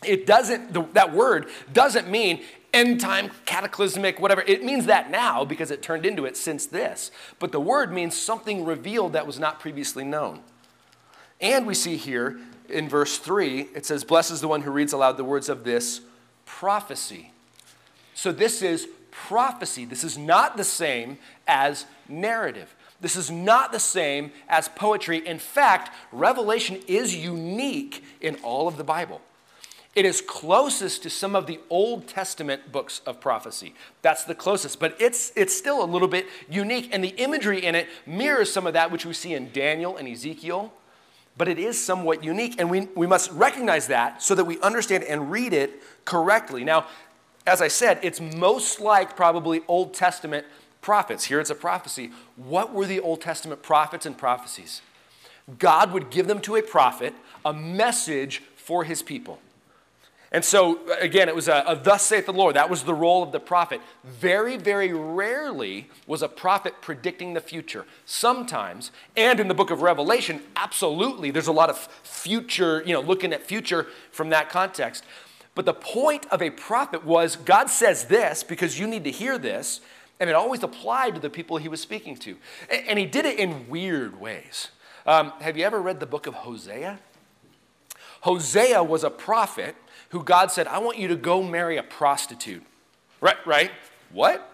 It 0.03 0.25
doesn't, 0.25 0.73
the, 0.73 0.87
that 0.93 1.13
word 1.13 1.49
doesn't 1.71 2.09
mean 2.09 2.41
end 2.73 2.99
time, 2.99 3.29
cataclysmic, 3.45 4.19
whatever. 4.19 4.41
It 4.41 4.63
means 4.63 4.87
that 4.87 5.11
now 5.11 5.45
because 5.45 5.69
it 5.69 5.83
turned 5.83 6.03
into 6.03 6.25
it 6.25 6.35
since 6.35 6.65
this. 6.65 7.11
But 7.37 7.51
the 7.51 7.59
word 7.59 7.93
means 7.93 8.17
something 8.17 8.65
revealed 8.65 9.13
that 9.13 9.27
was 9.27 9.37
not 9.37 9.59
previously 9.59 10.03
known. 10.03 10.39
And 11.39 11.67
we 11.67 11.75
see 11.75 11.95
here 11.95 12.39
in 12.69 12.89
verse 12.89 13.19
3, 13.19 13.69
it 13.75 13.85
says, 13.85 14.03
Blessed 14.03 14.31
is 14.31 14.41
the 14.41 14.47
one 14.47 14.63
who 14.63 14.71
reads 14.71 14.93
aloud 14.93 15.17
the 15.17 15.23
words 15.23 15.47
of 15.47 15.63
this 15.63 16.01
prophecy. 16.47 17.33
So 18.15 18.31
this 18.31 18.63
is 18.63 18.87
prophecy. 19.11 19.85
This 19.85 20.03
is 20.03 20.17
not 20.17 20.57
the 20.57 20.63
same 20.63 21.19
as 21.47 21.85
narrative. 22.09 22.73
This 23.03 23.17
is 23.17 23.29
not 23.29 23.73
the 23.73 23.81
same 23.81 24.31
as 24.47 24.69
poetry. 24.69 25.17
In 25.27 25.37
fact, 25.37 25.93
Revelation 26.13 26.79
is 26.87 27.13
unique 27.13 28.01
in 28.21 28.37
all 28.37 28.65
of 28.65 28.77
the 28.77 28.83
Bible. 28.85 29.19
It 29.93 30.05
is 30.05 30.21
closest 30.21 31.03
to 31.03 31.09
some 31.09 31.35
of 31.35 31.45
the 31.45 31.59
Old 31.69 32.07
Testament 32.07 32.71
books 32.71 33.01
of 33.05 33.19
prophecy. 33.19 33.75
That's 34.03 34.23
the 34.23 34.33
closest, 34.33 34.79
but 34.79 34.95
it's, 35.01 35.33
it's 35.35 35.53
still 35.53 35.83
a 35.83 35.85
little 35.85 36.07
bit 36.07 36.27
unique. 36.49 36.91
And 36.93 37.03
the 37.03 37.09
imagery 37.09 37.65
in 37.65 37.75
it 37.75 37.89
mirrors 38.05 38.53
some 38.53 38.65
of 38.65 38.71
that 38.71 38.89
which 38.89 39.05
we 39.05 39.11
see 39.11 39.33
in 39.33 39.51
Daniel 39.51 39.97
and 39.97 40.07
Ezekiel, 40.07 40.71
but 41.37 41.49
it 41.49 41.59
is 41.59 41.83
somewhat 41.83 42.23
unique. 42.23 42.55
And 42.57 42.71
we, 42.71 42.87
we 42.95 43.05
must 43.05 43.29
recognize 43.31 43.87
that 43.87 44.23
so 44.23 44.33
that 44.33 44.45
we 44.45 44.61
understand 44.61 45.03
and 45.03 45.29
read 45.29 45.51
it 45.51 45.83
correctly. 46.05 46.63
Now, 46.63 46.87
as 47.45 47.61
I 47.61 47.67
said, 47.67 47.99
it's 48.01 48.21
most 48.21 48.79
like 48.79 49.17
probably 49.17 49.61
Old 49.67 49.93
Testament 49.93 50.47
prophets. 50.83 51.25
Here 51.25 51.39
it's 51.39 51.49
a 51.49 51.55
prophecy. 51.55 52.11
What 52.35 52.73
were 52.73 52.85
the 52.85 52.99
Old 52.99 53.21
Testament 53.21 53.63
prophets 53.63 54.05
and 54.05 54.15
prophecies? 54.15 54.81
God 55.57 55.91
would 55.91 56.11
give 56.11 56.27
them 56.27 56.39
to 56.41 56.55
a 56.55 56.61
prophet 56.61 57.15
a 57.43 57.53
message 57.53 58.41
for 58.55 58.83
his 58.83 59.01
people. 59.01 59.39
And 60.31 60.43
so, 60.43 60.79
again, 60.99 61.29
it 61.29 61.35
was 61.35 61.47
a, 61.47 61.63
a, 61.67 61.75
thus 61.75 62.01
saith 62.01 62.25
the 62.25 62.33
Lord. 62.33 62.55
That 62.55 62.67
was 62.67 62.83
the 62.83 62.93
role 62.93 63.21
of 63.21 63.31
the 63.31 63.39
prophet. 63.39 63.81
Very, 64.03 64.57
very 64.57 64.91
rarely 64.91 65.89
was 66.07 66.23
a 66.23 66.27
prophet 66.27 66.73
predicting 66.81 67.35
the 67.35 67.41
future. 67.41 67.85
Sometimes, 68.05 68.91
and 69.15 69.39
in 69.39 69.47
the 69.47 69.53
book 69.53 69.69
of 69.69 69.83
Revelation, 69.83 70.41
absolutely, 70.55 71.29
there's 71.29 71.47
a 71.47 71.51
lot 71.51 71.69
of 71.69 71.77
future, 72.01 72.81
you 72.83 72.93
know, 72.93 73.01
looking 73.01 73.31
at 73.31 73.45
future 73.45 73.85
from 74.11 74.29
that 74.29 74.49
context. 74.49 75.03
But 75.53 75.65
the 75.65 75.73
point 75.73 76.25
of 76.31 76.41
a 76.41 76.49
prophet 76.49 77.05
was 77.05 77.35
God 77.35 77.69
says 77.69 78.05
this 78.05 78.43
because 78.43 78.79
you 78.79 78.87
need 78.87 79.03
to 79.03 79.11
hear 79.11 79.37
this, 79.37 79.81
and 80.19 80.29
it 80.29 80.35
always 80.35 80.63
applied 80.63 81.15
to 81.15 81.21
the 81.21 81.29
people 81.29 81.57
he 81.57 81.67
was 81.67 81.81
speaking 81.81 82.15
to. 82.17 82.37
And, 82.69 82.97
he 82.97 83.05
did 83.05 83.25
it 83.25 83.39
in 83.39 83.67
weird 83.67 84.19
ways. 84.19 84.69
Um, 85.05 85.33
have 85.41 85.57
you 85.57 85.65
ever 85.65 85.81
read 85.81 85.99
the 85.99 86.05
book 86.05 86.27
of 86.27 86.33
Hosea? 86.33 86.99
Hosea 88.21 88.83
was 88.83 89.03
a 89.03 89.09
prophet 89.09 89.75
who 90.09 90.23
God 90.23 90.51
said, 90.51 90.67
I 90.67 90.77
want 90.77 90.97
you 90.97 91.07
to 91.09 91.15
go 91.15 91.43
marry 91.43 91.77
a 91.77 91.83
prostitute. 91.83 92.63
Right, 93.19 93.35
right? 93.45 93.71
What? 94.11 94.49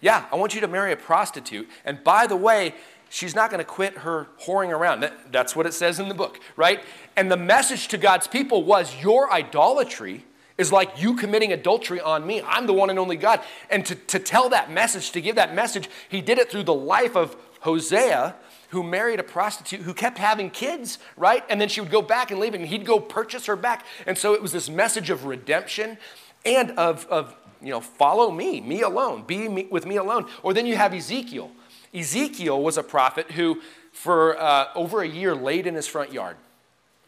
Yeah, 0.00 0.24
I 0.32 0.36
want 0.36 0.54
you 0.54 0.60
to 0.62 0.68
marry 0.68 0.92
a 0.92 0.96
prostitute. 0.96 1.68
And 1.84 2.02
by 2.04 2.26
the 2.26 2.36
way, 2.36 2.74
she's 3.08 3.34
not 3.34 3.50
going 3.50 3.58
to 3.58 3.64
quit 3.64 3.98
her 3.98 4.28
whoring 4.42 4.70
around. 4.70 5.00
That, 5.00 5.32
that's 5.32 5.54
what 5.54 5.66
it 5.66 5.74
says 5.74 5.98
in 5.98 6.08
the 6.08 6.14
book, 6.14 6.40
right? 6.56 6.82
And 7.16 7.30
the 7.30 7.36
message 7.36 7.88
to 7.88 7.98
God's 7.98 8.26
people 8.26 8.62
was 8.62 8.94
your 9.02 9.30
idolatry 9.32 10.24
is 10.60 10.70
like 10.70 11.00
you 11.00 11.16
committing 11.16 11.52
adultery 11.52 12.00
on 12.00 12.26
me. 12.26 12.42
I'm 12.46 12.66
the 12.66 12.72
one 12.72 12.90
and 12.90 12.98
only 12.98 13.16
God. 13.16 13.40
And 13.70 13.84
to, 13.86 13.94
to 13.94 14.18
tell 14.18 14.50
that 14.50 14.70
message, 14.70 15.10
to 15.12 15.20
give 15.20 15.36
that 15.36 15.54
message, 15.54 15.88
he 16.08 16.20
did 16.20 16.38
it 16.38 16.50
through 16.50 16.64
the 16.64 16.74
life 16.74 17.16
of 17.16 17.34
Hosea, 17.60 18.36
who 18.68 18.82
married 18.82 19.18
a 19.18 19.22
prostitute 19.22 19.80
who 19.80 19.94
kept 19.94 20.18
having 20.18 20.50
kids, 20.50 20.98
right? 21.16 21.44
And 21.48 21.60
then 21.60 21.68
she 21.68 21.80
would 21.80 21.90
go 21.90 22.02
back 22.02 22.30
and 22.30 22.38
leave, 22.38 22.54
and 22.54 22.66
he'd 22.66 22.84
go 22.84 23.00
purchase 23.00 23.46
her 23.46 23.56
back. 23.56 23.84
And 24.06 24.16
so 24.16 24.34
it 24.34 24.42
was 24.42 24.52
this 24.52 24.68
message 24.68 25.10
of 25.10 25.24
redemption 25.24 25.98
and 26.44 26.70
of, 26.72 27.06
of 27.06 27.34
you 27.60 27.70
know, 27.70 27.80
follow 27.80 28.30
me, 28.30 28.60
me 28.60 28.82
alone, 28.82 29.24
be 29.26 29.48
me, 29.48 29.66
with 29.70 29.86
me 29.86 29.96
alone. 29.96 30.26
Or 30.42 30.54
then 30.54 30.66
you 30.66 30.76
have 30.76 30.94
Ezekiel. 30.94 31.50
Ezekiel 31.92 32.62
was 32.62 32.76
a 32.76 32.82
prophet 32.82 33.32
who, 33.32 33.60
for 33.92 34.38
uh, 34.38 34.68
over 34.74 35.02
a 35.02 35.08
year, 35.08 35.34
laid 35.34 35.66
in 35.66 35.74
his 35.74 35.86
front 35.86 36.12
yard. 36.12 36.36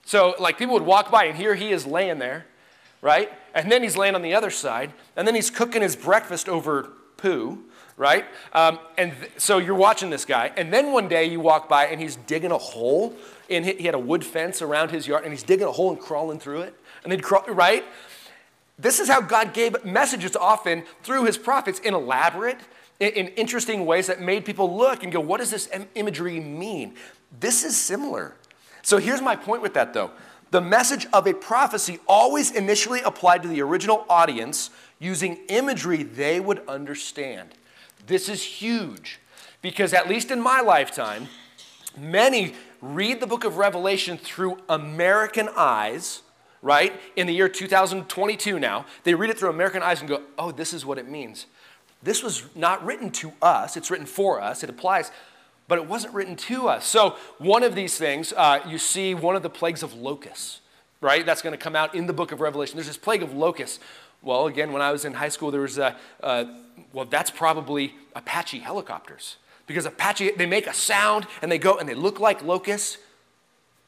So, 0.05 0.35
like, 0.41 0.59
people 0.59 0.75
would 0.75 0.83
walk 0.83 1.11
by, 1.11 1.27
and 1.27 1.37
here 1.37 1.55
he 1.55 1.71
is 1.71 1.87
laying 1.87 2.19
there, 2.19 2.47
right? 3.03 3.31
And 3.55 3.71
then 3.71 3.83
he's 3.83 3.97
laying 3.97 4.15
on 4.15 4.23
the 4.23 4.35
other 4.35 4.51
side, 4.51 4.93
and 5.17 5.29
then 5.29 5.35
he's 5.35 5.51
cooking 5.51 5.83
his 5.83 5.95
breakfast 5.95 6.49
over 6.49 6.91
poo, 7.19 7.63
right? 7.99 8.25
Um, 8.55 8.79
and 8.97 9.13
th- 9.13 9.33
so 9.37 9.59
you're 9.59 9.75
watching 9.75 10.09
this 10.09 10.25
guy, 10.25 10.53
and 10.57 10.73
then 10.73 10.93
one 10.93 11.09
day 11.09 11.27
you 11.27 11.41
walk 11.41 11.69
by, 11.69 11.87
and 11.87 12.01
he's 12.01 12.17
digging 12.17 12.53
a 12.53 12.59
hole. 12.59 13.15
In 13.49 13.65
he 13.65 13.83
had 13.83 13.95
a 13.95 13.99
wood 13.99 14.25
fence 14.25 14.63
around 14.63 14.93
his 14.93 15.07
yard, 15.07 15.25
and 15.25 15.33
he's 15.33 15.43
digging 15.43 15.67
a 15.67 15.73
hole 15.73 15.91
and 15.91 16.01
crawling 16.01 16.41
through 16.41 16.63
it, 16.63 16.75
and 17.03 17.13
then 17.13 17.21
crawl, 17.21 17.45
right? 17.49 17.85
This 18.79 18.99
is 18.99 19.09
how 19.09 19.21
God 19.21 19.53
gave 19.53 19.85
messages 19.85 20.35
often 20.35 20.85
through 21.03 21.25
his 21.25 21.37
prophets 21.37 21.79
in 21.81 21.93
elaborate, 21.93 22.59
in, 22.99 23.11
in 23.11 23.29
interesting 23.29 23.85
ways 23.85 24.07
that 24.07 24.21
made 24.21 24.45
people 24.45 24.77
look 24.77 25.03
and 25.03 25.13
go, 25.13 25.21
what 25.21 25.39
does 25.39 25.51
this 25.51 25.69
im- 25.73 25.89
imagery 25.95 26.41
mean? 26.41 26.95
This 27.39 27.65
is 27.65 27.77
similar. 27.77 28.35
So 28.83 28.99
here's 28.99 29.21
my 29.21 29.37
point 29.37 29.63
with 29.63 29.75
that 29.75 29.93
though. 29.93 30.13
The 30.53 30.61
message 30.61 31.07
of 31.15 31.27
a 31.27 31.33
prophecy 31.33 31.99
always 32.07 32.51
initially 32.51 33.01
applied 33.01 33.43
to 33.43 33.49
the 33.49 33.63
original 33.63 34.05
audience 34.11 34.69
using 34.99 35.39
imagery 35.49 36.03
they 36.03 36.41
would 36.41 36.61
understand. 36.69 37.55
This 38.07 38.29
is 38.29 38.43
huge 38.43 39.19
because, 39.63 39.95
at 39.95 40.11
least 40.11 40.31
in 40.31 40.43
my 40.43 40.61
lifetime, 40.61 41.29
many 41.97 42.53
read 42.83 43.21
the 43.21 43.27
book 43.27 43.45
of 43.45 43.57
Revelation 43.57 44.19
through 44.19 44.59
American 44.69 45.49
eyes 45.57 46.21
right? 46.65 46.93
In 47.17 47.27
the 47.27 47.33
year 47.35 47.49
2022 47.49 48.59
now, 48.61 48.87
they 49.03 49.15
read 49.15 49.31
it 49.31 49.39
through 49.39 49.51
American 49.51 49.83
eyes 49.83 49.99
and 49.99 50.09
go, 50.09 50.23
oh, 50.39 50.53
this 50.53 50.73
is 50.73 50.87
what 50.87 50.97
it 50.97 51.09
means. 51.09 51.47
This 52.05 52.23
was 52.23 52.45
not 52.55 52.87
written 52.87 53.11
to 53.11 53.33
us, 53.43 53.77
it's 53.77 53.91
written 53.91 54.07
for 54.07 54.41
us, 54.41 54.63
it 54.63 54.71
applies, 54.71 55.11
but 55.73 55.79
it 55.79 55.89
wasn't 55.89 56.13
written 56.13 56.37
to 56.37 56.69
us. 56.69 56.85
So, 56.85 57.17
one 57.39 57.63
of 57.63 57.75
these 57.75 57.97
things, 57.97 58.35
uh, 58.37 58.61
you 58.69 58.77
see 58.77 59.15
one 59.15 59.37
of 59.37 59.43
the 59.43 59.49
plagues 59.49 59.83
of 59.83 59.95
locusts, 59.95 60.61
right? 61.01 61.25
That's 61.25 61.41
going 61.41 61.55
to 61.55 61.59
come 61.59 61.75
out 61.75 61.95
in 61.95 62.07
the 62.07 62.13
book 62.13 62.31
of 62.31 62.43
Revelation. 62.43 62.77
There's 62.77 62.89
this 62.89 62.99
plague 62.99 63.23
of 63.23 63.33
locusts. 63.33 63.81
Well, 64.21 64.49
again, 64.49 64.75
when 64.75 64.83
I 64.83 64.93
was 64.93 65.07
in 65.07 65.15
high 65.15 65.31
school, 65.31 65.51
there 65.51 65.63
was 65.63 65.79
a, 65.79 65.97
uh, 66.23 66.45
well, 66.93 67.07
that's 67.07 67.31
probably 67.31 67.95
Apache 68.15 68.59
helicopters. 68.59 69.37
Because 69.67 69.87
Apache, 69.87 70.33
they 70.33 70.45
make 70.45 70.67
a 70.67 70.75
sound 70.75 71.27
and 71.41 71.51
they 71.51 71.57
go 71.57 71.79
and 71.79 71.89
they 71.89 71.95
look 71.95 72.21
like 72.21 72.43
locusts. 72.43 72.99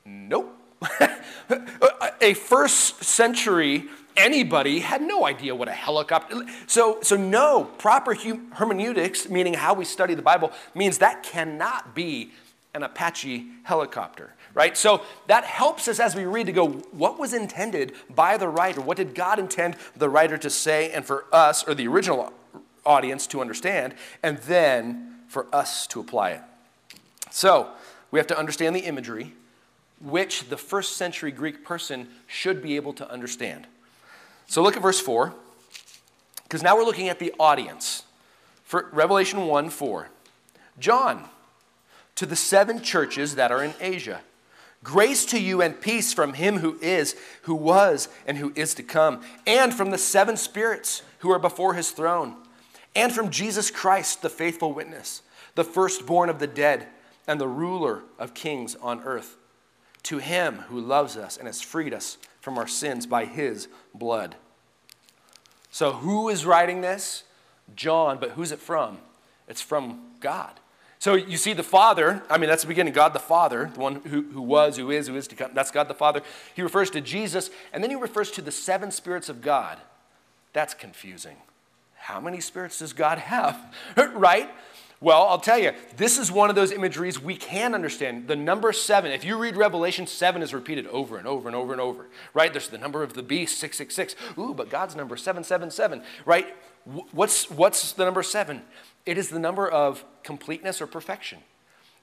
Nope. 0.07 0.57
a 2.21 2.35
first 2.35 3.03
century 3.05 3.85
anybody 4.17 4.81
had 4.81 5.03
no 5.03 5.27
idea 5.27 5.55
what 5.55 5.69
a 5.69 5.73
helicopter 5.73 6.45
so 6.67 6.99
so 7.03 7.17
no 7.17 7.65
proper 7.65 8.15
hermeneutics 8.53 9.29
meaning 9.29 9.55
how 9.55 9.75
we 9.75 9.85
study 9.85 10.15
the 10.15 10.23
bible 10.23 10.53
means 10.75 10.99
that 10.99 11.23
cannot 11.23 11.95
be 11.95 12.31
an 12.75 12.83
apache 12.83 13.47
helicopter 13.65 14.35
right? 14.55 14.77
So 14.77 15.03
that 15.27 15.45
helps 15.45 15.89
us 15.89 16.01
as 16.01 16.15
we 16.15 16.25
read 16.25 16.47
to 16.47 16.53
go 16.53 16.69
what 16.69 17.19
was 17.19 17.35
intended 17.35 17.93
by 18.09 18.37
the 18.37 18.49
writer? 18.49 18.81
What 18.81 18.97
did 18.97 19.15
god 19.15 19.39
intend 19.39 19.77
the 19.97 20.09
writer 20.09 20.39
to 20.39 20.49
say 20.49 20.91
and 20.93 21.05
for 21.05 21.27
us 21.33 21.67
or 21.69 21.75
the 21.75 21.87
original 21.89 22.33
audience 22.87 23.27
to 23.29 23.41
understand 23.41 23.95
and 24.23 24.39
then 24.39 25.17
for 25.29 25.47
us 25.53 25.87
to 25.89 26.01
apply 26.01 26.31
it? 26.31 26.43
So 27.31 27.69
we 28.11 28.19
have 28.19 28.29
to 28.29 28.39
understand 28.39 28.77
the 28.77 28.81
imagery 28.81 29.35
which 30.05 30.49
the 30.49 30.57
first 30.57 30.97
century 30.97 31.33
Greek 31.33 31.65
person 31.65 32.09
should 32.27 32.63
be 32.63 32.77
able 32.77 32.93
to 32.93 33.11
understand. 33.11 33.67
So 34.47 34.63
look 34.63 34.77
at 34.77 34.83
verse 34.83 35.01
4, 35.01 35.33
because 36.45 36.63
now 36.63 36.77
we're 36.77 36.85
looking 36.85 37.09
at 37.09 37.19
the 37.19 37.33
audience. 37.41 38.03
For 38.65 38.89
Revelation 38.93 39.47
1 39.47 39.71
4. 39.71 40.09
John, 40.79 41.29
to 42.17 42.27
the 42.27 42.37
seven 42.37 42.83
churches 42.83 43.35
that 43.37 43.51
are 43.51 43.63
in 43.63 43.75
Asia. 43.81 44.21
Grace 44.83 45.25
to 45.27 45.41
you 45.41 45.63
and 45.63 45.81
peace 45.81 46.13
from 46.13 46.35
him 46.35 46.59
who 46.59 46.79
is, 46.83 47.17
who 47.43 47.55
was, 47.55 48.09
and 48.27 48.37
who 48.37 48.53
is 48.55 48.75
to 48.75 48.83
come, 48.83 49.23
and 49.47 49.73
from 49.73 49.91
the 49.91 49.99
seven 49.99 50.37
spirits 50.37 51.01
who 51.21 51.31
are 51.31 51.39
before 51.39 51.73
his 51.73 51.91
throne, 51.91 52.37
and 52.95 53.11
from 53.11 53.31
Jesus 53.31 53.71
Christ, 53.71 54.21
the 54.21 54.29
faithful 54.29 54.75
witness, 54.75 55.23
the 55.55 55.65
firstborn 55.65 56.29
of 56.29 56.39
the 56.39 56.47
dead, 56.47 56.87
and 57.27 57.41
the 57.41 57.49
ruler 57.49 58.03
of 58.19 58.35
kings 58.35 58.75
on 58.77 59.03
earth 59.05 59.39
to 60.05 60.19
him 60.19 60.57
who 60.69 60.81
loves 60.81 61.17
us 61.17 61.37
and 61.37 61.47
has 61.47 61.61
freed 61.61 61.93
us 61.93 62.19
from 62.41 62.59
our 62.59 62.67
sins 62.67 63.07
by 63.07 63.25
his 63.25 63.69
blood. 63.95 64.37
So, 65.71 65.93
who 65.93 66.29
is 66.29 66.47
writing 66.47 66.83
this? 66.83 67.25
John, 67.75 68.19
but 68.19 68.33
who's 68.33 68.53
it 68.53 68.61
from? 68.61 68.99
It's 69.49 69.61
from 69.63 70.01
God. 70.21 70.61
So, 70.99 71.15
you 71.15 71.37
see 71.37 71.53
the 71.53 71.63
Father, 71.63 72.23
I 72.31 72.39
mean, 72.39 72.49
that's 72.49 72.63
the 72.63 72.69
beginning 72.69 72.93
God 72.93 73.13
the 73.13 73.19
Father, 73.19 73.71
the 73.75 73.81
one 73.81 73.97
who, 73.97 74.23
who 74.23 74.43
was, 74.43 74.77
who 74.77 74.91
is, 74.91 75.09
who 75.09 75.17
is 75.17 75.27
to 75.29 75.35
come. 75.35 75.51
That's 75.55 75.71
God 75.71 75.89
the 75.89 75.95
Father. 75.95 76.23
He 76.55 76.63
refers 76.63 76.91
to 76.91 77.01
Jesus, 77.01 77.51
and 77.73 77.83
then 77.83 77.91
he 77.91 77.97
refers 77.97 78.31
to 78.33 78.43
the 78.43 78.53
seven 78.53 78.91
spirits 78.91 79.29
of 79.29 79.41
God. 79.41 79.79
That's 80.53 80.75
confusing. 80.75 81.37
How 81.97 82.21
many 82.21 82.41
spirits 82.41 82.79
does 82.79 82.93
God 82.93 83.19
have? 83.19 83.75
right? 84.15 84.51
Well, 85.05 85.25
I'll 85.25 85.39
tell 85.39 85.59
you, 85.59 85.73
this 85.99 86.17
is 86.17 86.33
one 86.33 86.49
of 86.49 86.57
those 86.57 86.73
imageries 86.73 87.21
we 87.21 87.37
can 87.37 87.75
understand. 87.75 88.27
The 88.27 88.37
number 88.37 88.73
seven, 88.73 89.13
if 89.13 89.23
you 89.23 89.37
read 89.37 89.55
Revelation, 89.55 90.07
seven 90.07 90.41
is 90.41 90.55
repeated 90.55 90.87
over 90.87 91.19
and 91.19 91.29
over 91.29 91.47
and 91.47 91.55
over 91.55 91.73
and 91.73 91.81
over, 91.81 92.07
right? 92.33 92.51
There's 92.51 92.71
the 92.71 92.79
number 92.79 93.03
of 93.03 93.13
the 93.13 93.23
beast, 93.23 93.59
666. 93.59 94.17
Ooh, 94.39 94.55
but 94.55 94.71
God's 94.71 94.97
number, 94.97 95.19
777, 95.19 96.03
right? 96.25 96.57
What's, 97.13 97.51
what's 97.51 97.93
the 97.93 98.07
number 98.07 98.23
seven? 98.23 98.63
It 99.05 99.19
is 99.19 99.29
the 99.29 99.39
number 99.39 99.69
of 99.69 100.03
completeness 100.23 100.81
or 100.81 100.87
perfection. 100.87 101.41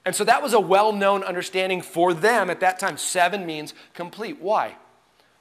And 0.05 0.15
so 0.15 0.23
that 0.25 0.43
was 0.43 0.53
a 0.53 0.59
well 0.59 0.93
known 0.93 1.23
understanding 1.23 1.81
for 1.81 2.13
them 2.13 2.51
at 2.51 2.59
that 2.59 2.77
time. 2.77 2.97
Seven 2.97 3.47
means 3.47 3.73
complete. 3.95 4.39
Why? 4.39 4.75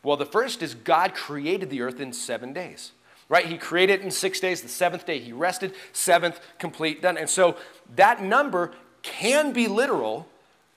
Well, 0.03 0.17
the 0.17 0.25
first 0.25 0.63
is 0.63 0.73
God 0.73 1.13
created 1.13 1.69
the 1.69 1.83
earth 1.83 2.01
in 2.01 2.15
seven 2.15 2.55
days 2.55 2.93
right? 3.31 3.47
He 3.47 3.57
created 3.57 4.01
in 4.03 4.11
six 4.11 4.41
days. 4.41 4.61
The 4.61 4.69
seventh 4.69 5.07
day 5.07 5.19
he 5.21 5.33
rested, 5.33 5.73
seventh 5.95 6.39
complete, 6.59 7.01
done. 7.01 7.17
And 7.17 7.31
so 7.31 7.57
that 7.97 8.23
number 8.23 8.73
can 9.03 9.53
be 9.53 9.69
literal, 9.69 10.27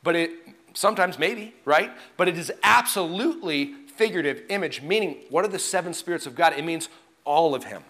but 0.04 0.16
it 0.16 0.32
sometimes 0.74 1.20
maybe, 1.20 1.54
right? 1.66 1.92
But 2.16 2.30
it 2.30 2.38
is 2.38 2.54
absolutely 2.64 3.74
figurative 3.96 4.44
image, 4.50 4.82
meaning 4.82 5.18
what 5.30 5.44
are 5.44 5.50
the 5.50 5.60
seven 5.60 5.94
spirits 5.94 6.26
of 6.26 6.36
God? 6.36 6.54
It 6.54 6.64
means 6.64 6.88
all 7.26 7.54
of 7.54 7.66
him. 7.66 7.84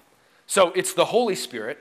So 0.48 0.72
it's 0.72 0.93
the 0.93 1.05
Holy 1.05 1.36
Spirit 1.36 1.77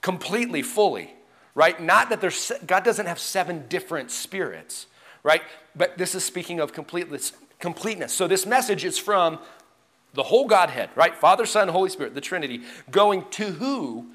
completely, 0.00 0.62
fully, 0.62 1.14
right? 1.54 1.80
Not 1.80 2.10
that 2.10 2.20
there's, 2.20 2.52
God 2.66 2.84
doesn't 2.84 3.06
have 3.06 3.18
seven 3.18 3.66
different 3.68 4.10
spirits, 4.10 4.86
right? 5.22 5.42
But 5.74 5.98
this 5.98 6.14
is 6.14 6.24
speaking 6.24 6.60
of 6.60 6.72
completeness. 6.72 7.32
completeness. 7.58 8.12
So 8.12 8.26
this 8.26 8.46
message 8.46 8.84
is 8.84 8.98
from 8.98 9.38
the 10.14 10.22
whole 10.22 10.46
Godhead, 10.46 10.90
right? 10.94 11.14
Father, 11.14 11.46
Son, 11.46 11.68
Holy 11.68 11.90
Spirit, 11.90 12.14
the 12.14 12.20
Trinity, 12.20 12.62
going 12.90 13.24
to 13.30 13.52
who? 13.52 14.06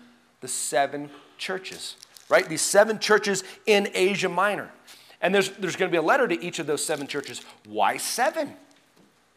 The 0.42 0.48
seven 0.48 1.10
churches, 1.38 1.96
right? 2.30 2.48
These 2.48 2.62
seven 2.62 3.00
churches 3.00 3.44
in 3.66 3.90
Asia 3.94 4.30
Minor. 4.30 4.72
And 5.22 5.34
there's, 5.34 5.50
there's 5.52 5.78
going 5.78 5.90
to 5.90 5.94
be 5.94 5.98
a 5.98 6.02
letter 6.02 6.28
to 6.28 6.44
each 6.44 6.60
of 6.60 6.68
those 6.68 6.84
seven 6.84 7.08
churches. 7.08 7.42
Why 7.66 7.98
seven? 7.98 8.54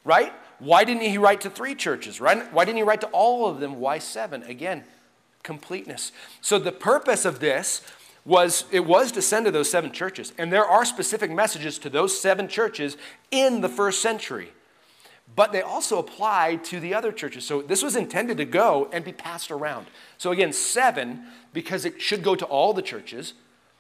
Right? 0.05 0.33
Why 0.59 0.85
didn't 0.85 1.03
he 1.03 1.19
write 1.19 1.43
to 1.43 1.51
three 1.51 1.75
churches? 1.75 2.21
Right? 2.21 2.53
Why 2.53 2.65
didn't 2.65 2.79
he 2.79 2.83
write 2.83 3.03
to 3.03 3.09
all 3.09 3.47
of 3.49 3.61
them? 3.61 3.79
Why 3.79 3.99
seven? 3.99 4.43
Again, 4.45 4.85
completeness. 5.43 6.11
So 6.41 6.59
the 6.59 6.73
purpose 6.73 7.25
of 7.25 7.39
this 7.39 7.83
was 8.25 8.65
it 8.73 8.85
was 8.85 9.13
to 9.13 9.23
send 9.23 9.47
to 9.47 9.53
those 9.53 9.71
seven 9.71 9.93
churches. 9.93 10.33
And 10.37 10.53
there 10.53 10.67
are 10.67 10.85
specific 10.85 11.31
messages 11.31 11.79
to 11.79 11.91
those 11.91 12.21
seven 12.21 12.49
churches 12.49 12.97
in 13.31 13.61
the 13.61 13.69
first 13.69 14.03
century 14.03 14.51
but 15.35 15.53
they 15.53 15.63
also 15.63 15.99
apply 15.99 16.57
to 16.65 16.81
the 16.81 16.95
other 16.95 17.13
churches. 17.13 17.45
So 17.45 17.61
this 17.63 17.83
was 17.83 17.97
intended 17.97 18.37
to 18.39 18.45
go 18.45 18.89
and 18.93 19.05
be 19.05 19.13
passed 19.13 19.51
around. 19.51 19.87
So 20.19 20.31
again, 20.31 20.53
seven, 20.53 21.25
because 21.53 21.85
it 21.85 22.01
should 22.01 22.23
go 22.23 22.35
to 22.35 22.45
all 22.47 22.73
the 22.73 22.83
churches, 22.83 23.35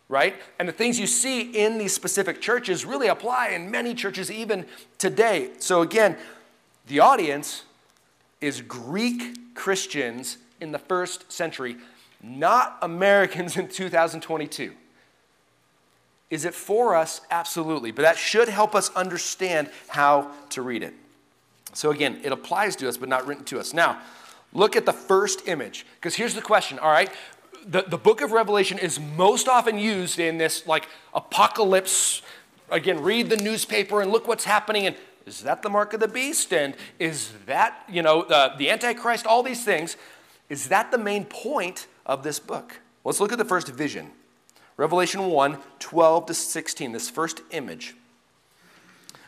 right? 0.09 0.35
And 0.59 0.69
the 0.69 0.73
things 0.73 0.99
you 0.99 1.07
see 1.07 1.43
in 1.43 1.79
these 1.79 1.95
specific 1.95 2.41
churches 2.41 2.85
really 2.85 3.09
apply 3.09 3.49
in 3.49 3.71
many 3.71 3.95
churches 3.95 4.31
even 4.31 4.67
today. 4.99 5.50
So 5.59 5.83
again, 5.83 6.17
the 6.88 7.00
audience 7.00 7.65
is 8.41 8.61
Greek 8.61 9.55
Christians 9.55 10.38
in 10.61 10.73
the 10.73 10.79
first 10.79 11.33
century, 11.33 11.76
not 12.23 12.79
Americans 12.83 13.57
in 13.57 13.69
2022. 13.69 14.73
Is 16.29 16.45
it 16.45 16.55
for 16.55 16.95
us? 16.95 17.21
Absolutely. 17.31 17.93
But 17.93 18.03
that 18.03 18.19
should 18.19 18.49
help 18.49 18.75
us 18.75 18.91
understand 18.95 19.71
how 19.88 20.33
to 20.50 20.62
read 20.62 20.83
it. 20.83 20.93
So 21.76 21.90
again, 21.90 22.21
it 22.23 22.33
applies 22.33 22.75
to 22.76 22.88
us, 22.88 22.97
but 22.97 23.09
not 23.09 23.26
written 23.26 23.45
to 23.47 23.61
us. 23.61 23.75
Now, 23.75 24.00
look 24.52 24.76
at 24.76 24.87
the 24.87 24.92
first 24.92 25.47
image, 25.47 25.87
because 25.97 26.16
here's 26.16 26.35
the 26.35 26.42
question, 26.42 26.78
all 26.78 26.90
right? 26.90 27.11
The, 27.66 27.83
the 27.83 27.99
book 27.99 28.23
of 28.23 28.33
Revelation 28.33 28.78
is 28.78 28.99
most 28.99 29.47
often 29.47 29.78
used 29.78 30.18
in 30.18 30.38
this 30.38 30.66
like 30.66 30.88
apocalypse. 31.12 32.23
Again, 32.71 33.02
read 33.02 33.28
the 33.28 33.37
newspaper 33.37 34.00
and 34.00 34.11
look 34.11 34.26
what's 34.26 34.45
happening. 34.45 34.87
And 34.87 34.97
is 35.26 35.42
that 35.42 35.62
the 35.62 35.68
mark 35.68 35.92
of 35.92 36.00
the 36.00 36.09
beast? 36.09 36.52
And 36.52 36.75
is 36.99 37.33
that, 37.45 37.85
you 37.88 38.02
know, 38.02 38.23
uh, 38.23 38.56
the 38.56 38.71
Antichrist? 38.71 39.26
All 39.26 39.42
these 39.42 39.64
things. 39.64 39.97
Is 40.49 40.68
that 40.68 40.90
the 40.90 40.99
main 40.99 41.25
point 41.25 41.88
of 42.06 42.23
this 42.23 42.38
book? 42.38 42.80
Let's 43.04 43.21
look 43.21 43.33
at 43.33 43.38
the 43.38 43.45
first 43.45 43.68
vision. 43.68 44.12
Revelation 44.76 45.26
1 45.26 45.59
12 45.78 46.26
to 46.26 46.35
16, 46.35 46.92
this 46.92 47.11
first 47.11 47.42
image. 47.50 47.95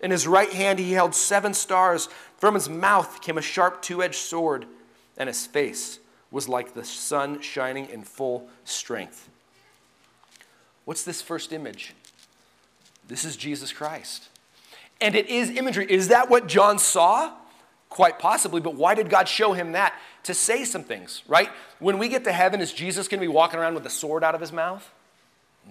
In 0.00 0.10
his 0.10 0.26
right 0.26 0.52
hand 0.52 0.78
he 0.78 0.92
held 0.92 1.14
seven 1.14 1.54
stars. 1.54 2.08
From 2.38 2.54
his 2.54 2.68
mouth 2.68 3.20
came 3.20 3.38
a 3.38 3.42
sharp 3.42 3.82
two 3.82 4.02
edged 4.02 4.16
sword, 4.16 4.66
and 5.16 5.28
his 5.28 5.46
face 5.46 5.98
was 6.30 6.48
like 6.48 6.74
the 6.74 6.84
sun 6.84 7.40
shining 7.40 7.88
in 7.88 8.02
full 8.02 8.48
strength. 8.64 9.28
What's 10.84 11.02
this 11.02 11.22
first 11.22 11.52
image? 11.52 11.94
This 13.08 13.24
is 13.24 13.36
Jesus 13.36 13.72
Christ. 13.72 14.28
And 15.00 15.14
it 15.14 15.26
is 15.28 15.50
imagery. 15.50 15.86
Is 15.90 16.08
that 16.08 16.30
what 16.30 16.46
John 16.46 16.78
saw? 16.78 17.32
Quite 17.88 18.18
possibly, 18.18 18.60
but 18.60 18.74
why 18.74 18.94
did 18.94 19.08
God 19.08 19.28
show 19.28 19.52
him 19.52 19.72
that? 19.72 19.94
To 20.24 20.34
say 20.34 20.64
some 20.64 20.82
things, 20.82 21.22
right? 21.28 21.50
When 21.78 21.98
we 21.98 22.08
get 22.08 22.24
to 22.24 22.32
heaven, 22.32 22.60
is 22.60 22.72
Jesus 22.72 23.06
going 23.06 23.20
to 23.20 23.26
be 23.26 23.32
walking 23.32 23.60
around 23.60 23.74
with 23.74 23.86
a 23.86 23.90
sword 23.90 24.24
out 24.24 24.34
of 24.34 24.40
his 24.40 24.52
mouth? 24.52 24.92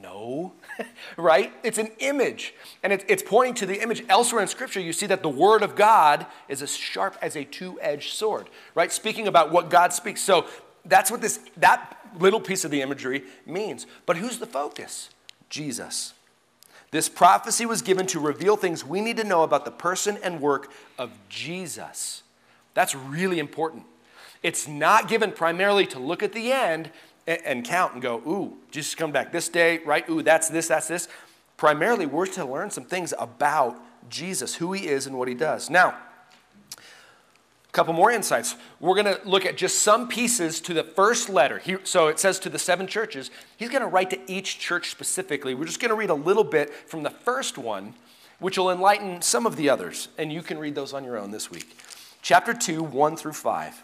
No, 0.02 0.54
right? 1.18 1.54
It's 1.64 1.78
an 1.78 1.90
image, 2.00 2.54
and 2.84 2.92
it, 2.92 3.06
it's 3.08 3.24
pointing 3.24 3.56
to 3.56 3.66
the 3.66 3.82
image. 3.82 4.04
Elsewhere 4.10 4.42
in 4.42 4.48
Scripture, 4.48 4.80
you 4.80 4.94
see 4.94 5.06
that 5.08 5.24
the 5.24 5.30
Word 5.30 5.64
of 5.64 5.76
God 5.76 6.26
is 6.50 6.62
as 6.62 6.76
sharp 6.76 7.18
as 7.22 7.36
a 7.36 7.46
two 7.46 7.80
edged 7.82 8.14
sword, 8.14 8.50
right? 8.74 8.92
Speaking 8.92 9.28
about 9.28 9.52
what 9.52 9.70
God 9.70 9.94
speaks. 9.94 10.22
So 10.22 10.46
that's 10.84 11.10
what 11.10 11.22
this, 11.22 11.40
that 11.58 11.98
little 12.20 12.42
piece 12.42 12.66
of 12.66 12.72
the 12.72 12.82
imagery 12.82 13.24
means. 13.46 13.88
But 14.06 14.18
who's 14.18 14.40
the 14.40 14.46
focus? 14.46 15.10
Jesus. 15.50 16.14
This 16.92 17.10
prophecy 17.10 17.66
was 17.66 17.82
given 17.82 18.06
to 18.08 18.20
reveal 18.20 18.56
things 18.56 18.86
we 18.86 19.02
need 19.02 19.18
to 19.18 19.24
know 19.24 19.44
about 19.44 19.66
the 19.66 19.72
person 19.72 20.18
and 20.24 20.40
work 20.40 20.72
of 20.98 21.12
Jesus. 21.30 22.24
That's 22.74 22.96
really 22.96 23.40
important. 23.40 23.84
It's 24.44 24.68
not 24.68 25.08
given 25.08 25.32
primarily 25.32 25.88
to 25.88 26.00
look 26.00 26.22
at 26.22 26.34
the 26.34 26.52
end 26.52 26.92
and, 27.28 27.66
count 27.66 27.94
and 27.94 28.02
go, 28.02 28.18
ooh, 28.28 28.54
Jesus 28.72 28.96
come 28.96 29.12
back 29.12 29.32
this 29.32 29.50
day, 29.50 29.80
right? 29.80 30.08
Ooh, 30.10 30.22
that's 30.22 30.50
this, 30.50 30.68
that's 30.68 30.88
this. 30.88 31.08
Primarily, 31.58 32.06
we're 32.06 32.28
to 32.28 32.46
learn 32.46 32.70
some 32.70 32.84
things 32.84 33.14
about 33.18 33.80
Jesus, 34.10 34.56
who 34.56 34.74
he 34.74 34.88
is 34.88 35.08
and 35.08 35.18
what 35.18 35.28
he 35.28 35.34
does. 35.34 35.70
Now, 35.70 35.98
a 36.78 37.72
couple 37.72 37.94
more 37.94 38.12
insights. 38.12 38.56
We're 38.80 39.02
going 39.02 39.18
to 39.18 39.20
look 39.28 39.46
at 39.46 39.58
just 39.58 39.82
some 39.82 40.08
pieces 40.08 40.62
to 40.62 40.74
the 40.74 40.84
first 40.84 41.30
letter. 41.30 41.60
He, 41.60 41.78
so 41.84 42.08
it 42.08 42.20
says 42.20 42.40
to 42.40 42.50
the 42.50 42.60
seven 42.60 42.88
churches. 42.88 43.32
He's 43.58 43.70
going 43.70 43.82
to 43.82 43.88
write 43.88 44.12
to 44.12 44.32
each 44.32 44.60
church 44.60 44.92
specifically. 44.92 45.56
We're 45.56 45.66
just 45.66 45.80
going 45.80 45.90
to 45.90 45.96
read 45.96 46.10
a 46.10 46.16
little 46.16 46.44
bit 46.44 46.74
from 46.74 47.04
the 47.04 47.10
first 47.10 47.58
one, 47.58 47.94
which 48.40 48.58
will 48.58 48.70
enlighten 48.70 49.22
some 49.22 49.46
of 49.46 49.56
the 49.56 49.70
others. 49.70 50.10
And 50.18 50.32
you 50.32 50.42
can 50.42 50.60
read 50.60 50.76
those 50.76 50.94
on 50.94 51.04
your 51.04 51.18
own 51.18 51.32
this 51.32 51.50
week. 51.50 51.78
Chapter 52.22 52.54
2, 52.54 52.84
1 52.84 53.18
through 53.18 53.34
5. 53.34 53.84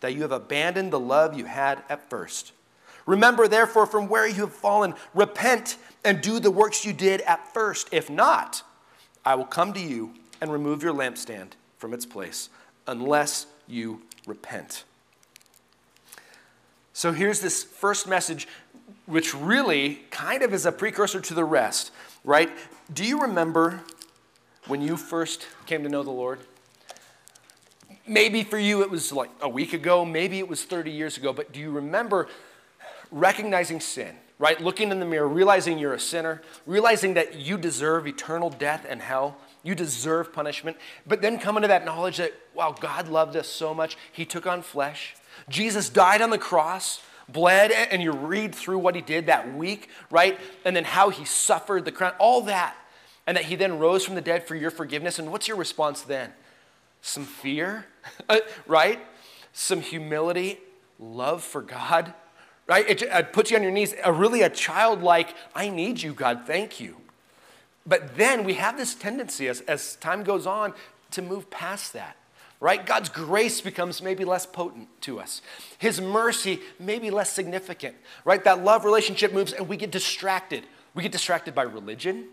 that 0.00 0.14
you 0.14 0.22
have 0.22 0.32
abandoned 0.32 0.92
the 0.92 1.00
love 1.00 1.36
you 1.36 1.44
had 1.44 1.82
at 1.88 2.08
first. 2.08 2.52
Remember, 3.06 3.48
therefore, 3.48 3.86
from 3.86 4.08
where 4.08 4.26
you 4.26 4.42
have 4.42 4.52
fallen, 4.52 4.94
repent 5.14 5.76
and 6.04 6.20
do 6.20 6.38
the 6.38 6.50
works 6.50 6.84
you 6.84 6.92
did 6.92 7.22
at 7.22 7.52
first. 7.54 7.88
If 7.90 8.10
not, 8.10 8.62
I 9.24 9.34
will 9.34 9.46
come 9.46 9.72
to 9.72 9.80
you 9.80 10.14
and 10.40 10.52
remove 10.52 10.82
your 10.82 10.92
lampstand 10.92 11.52
from 11.78 11.94
its 11.94 12.04
place 12.04 12.50
unless 12.86 13.46
you 13.66 14.02
repent. 14.26 14.84
So 16.92 17.12
here's 17.12 17.40
this 17.40 17.62
first 17.64 18.08
message, 18.08 18.48
which 19.06 19.34
really 19.34 20.00
kind 20.10 20.42
of 20.42 20.52
is 20.52 20.66
a 20.66 20.72
precursor 20.72 21.20
to 21.20 21.34
the 21.34 21.44
rest, 21.44 21.92
right? 22.24 22.50
Do 22.92 23.04
you 23.04 23.22
remember 23.22 23.82
when 24.66 24.82
you 24.82 24.96
first 24.96 25.46
came 25.66 25.82
to 25.82 25.88
know 25.88 26.02
the 26.02 26.10
Lord? 26.10 26.40
Maybe 28.08 28.42
for 28.42 28.58
you 28.58 28.82
it 28.82 28.90
was 28.90 29.12
like 29.12 29.30
a 29.40 29.48
week 29.48 29.74
ago, 29.74 30.04
maybe 30.04 30.38
it 30.38 30.48
was 30.48 30.64
30 30.64 30.90
years 30.90 31.18
ago, 31.18 31.32
but 31.32 31.52
do 31.52 31.60
you 31.60 31.70
remember 31.70 32.28
recognizing 33.10 33.80
sin, 33.80 34.16
right? 34.38 34.60
Looking 34.60 34.90
in 34.90 34.98
the 34.98 35.06
mirror, 35.06 35.28
realizing 35.28 35.78
you're 35.78 35.94
a 35.94 36.00
sinner, 36.00 36.42
realizing 36.66 37.14
that 37.14 37.36
you 37.36 37.58
deserve 37.58 38.06
eternal 38.06 38.50
death 38.50 38.86
and 38.88 39.02
hell, 39.02 39.36
you 39.62 39.74
deserve 39.74 40.32
punishment. 40.32 40.76
But 41.06 41.20
then 41.20 41.38
coming 41.38 41.62
to 41.62 41.68
that 41.68 41.84
knowledge 41.84 42.16
that, 42.16 42.32
wow, 42.54 42.74
God 42.78 43.08
loved 43.08 43.36
us 43.36 43.48
so 43.48 43.74
much, 43.74 43.96
He 44.12 44.24
took 44.24 44.46
on 44.46 44.62
flesh. 44.62 45.14
Jesus 45.48 45.90
died 45.90 46.22
on 46.22 46.30
the 46.30 46.38
cross, 46.38 47.02
bled, 47.28 47.70
and 47.72 48.02
you 48.02 48.12
read 48.12 48.54
through 48.54 48.78
what 48.78 48.94
He 48.94 49.02
did 49.02 49.26
that 49.26 49.54
week, 49.54 49.90
right? 50.10 50.38
And 50.64 50.74
then 50.74 50.84
how 50.84 51.10
He 51.10 51.24
suffered 51.24 51.84
the 51.84 51.92
crown, 51.92 52.12
all 52.18 52.42
that. 52.42 52.74
And 53.26 53.36
that 53.36 53.44
He 53.44 53.56
then 53.56 53.78
rose 53.78 54.04
from 54.04 54.14
the 54.14 54.22
dead 54.22 54.48
for 54.48 54.54
your 54.54 54.70
forgiveness. 54.70 55.18
And 55.18 55.30
what's 55.30 55.46
your 55.46 55.58
response 55.58 56.00
then? 56.00 56.32
Some 57.02 57.24
fear, 57.24 57.86
uh, 58.28 58.38
right? 58.66 59.00
Some 59.52 59.80
humility, 59.80 60.58
love 60.98 61.42
for 61.42 61.62
God, 61.62 62.12
right? 62.66 62.88
It, 62.88 63.02
it 63.02 63.32
puts 63.32 63.50
you 63.50 63.56
on 63.56 63.62
your 63.62 63.72
knees. 63.72 63.94
A, 64.04 64.12
really 64.12 64.42
a 64.42 64.50
childlike, 64.50 65.34
I 65.54 65.68
need 65.68 66.02
you, 66.02 66.12
God, 66.12 66.42
thank 66.46 66.80
you. 66.80 66.96
But 67.86 68.16
then 68.16 68.44
we 68.44 68.54
have 68.54 68.76
this 68.76 68.94
tendency 68.94 69.48
as, 69.48 69.62
as 69.62 69.96
time 69.96 70.22
goes 70.22 70.46
on 70.46 70.74
to 71.12 71.22
move 71.22 71.48
past 71.48 71.94
that, 71.94 72.16
right? 72.60 72.84
God's 72.84 73.08
grace 73.08 73.62
becomes 73.62 74.02
maybe 74.02 74.26
less 74.26 74.44
potent 74.44 74.88
to 75.02 75.18
us. 75.18 75.40
His 75.78 76.00
mercy 76.00 76.60
maybe 76.78 77.10
less 77.10 77.32
significant, 77.32 77.96
right? 78.26 78.44
That 78.44 78.62
love 78.62 78.84
relationship 78.84 79.32
moves 79.32 79.54
and 79.54 79.68
we 79.68 79.78
get 79.78 79.90
distracted. 79.90 80.64
We 80.94 81.02
get 81.02 81.12
distracted 81.12 81.54
by 81.54 81.62
religion, 81.62 82.26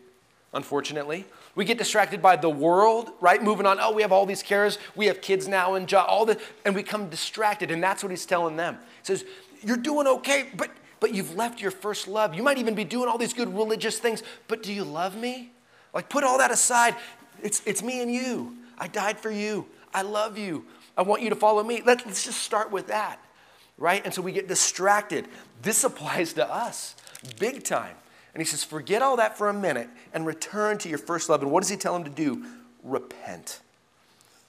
unfortunately. 0.56 1.26
We 1.54 1.64
get 1.64 1.78
distracted 1.78 2.22
by 2.22 2.36
the 2.36 2.50
world, 2.50 3.12
right? 3.22 3.42
Moving 3.42 3.66
on, 3.66 3.80
oh, 3.80 3.94
we 3.94 4.02
have 4.02 4.12
all 4.12 4.26
these 4.26 4.44
cares. 4.44 4.78
We 4.96 5.06
have 5.06 5.22
kids 5.22 5.48
now 5.48 5.76
and 5.76 5.92
all 5.94 6.26
the, 6.26 6.40
and 6.66 6.74
we 6.74 6.84
come 6.84 7.10
distracted. 7.10 7.70
And 7.72 7.84
that's 7.84 8.04
what 8.04 8.10
he's 8.10 8.26
telling 8.26 8.58
them. 8.58 8.76
He 8.76 9.06
says, 9.06 9.26
you're 9.64 9.78
doing 9.78 10.08
okay, 10.08 10.50
but 10.56 10.70
but 11.00 11.14
you've 11.14 11.36
left 11.36 11.62
your 11.62 11.72
first 11.72 12.08
love. 12.08 12.34
You 12.34 12.44
might 12.44 12.58
even 12.58 12.74
be 12.74 12.84
doing 12.84 13.08
all 13.08 13.18
these 13.18 13.34
good 13.34 13.54
religious 13.54 14.00
things, 14.00 14.24
but 14.48 14.64
do 14.64 14.74
you 14.74 14.84
love 14.84 15.16
me? 15.16 15.52
Like, 15.94 16.10
put 16.10 16.24
all 16.24 16.38
that 16.40 16.52
aside. 16.52 16.96
It's, 17.44 17.62
it's 17.66 17.84
me 17.84 18.02
and 18.02 18.12
you. 18.12 18.56
I 18.78 18.88
died 18.88 19.20
for 19.20 19.32
you. 19.32 19.68
I 19.94 20.02
love 20.02 20.38
you. 20.38 20.66
I 20.98 21.04
want 21.04 21.22
you 21.22 21.30
to 21.30 21.36
follow 21.36 21.64
me. 21.64 21.82
Let, 21.86 22.06
let's 22.06 22.26
just 22.26 22.42
start 22.42 22.72
with 22.72 22.88
that, 22.88 23.20
right? 23.78 24.04
And 24.04 24.14
so 24.14 24.22
we 24.22 24.32
get 24.32 24.48
distracted. 24.48 25.28
This 25.62 25.84
applies 25.84 26.34
to 26.34 26.52
us 26.52 26.96
big 27.40 27.64
time. 27.64 27.96
And 28.36 28.42
he 28.42 28.46
says, 28.46 28.64
forget 28.64 29.02
all 29.02 29.16
that 29.16 29.38
for 29.38 29.48
a 29.48 29.54
minute 29.54 29.88
and 30.14 30.26
return 30.26 30.78
to 30.80 30.90
your 30.90 30.98
first 30.98 31.30
love. 31.30 31.42
And 31.42 31.52
what 31.52 31.62
does 31.62 31.70
he 31.70 31.78
tell 31.78 31.96
him 31.96 32.04
to 32.04 32.10
do? 32.10 32.46
Repent. 32.84 33.62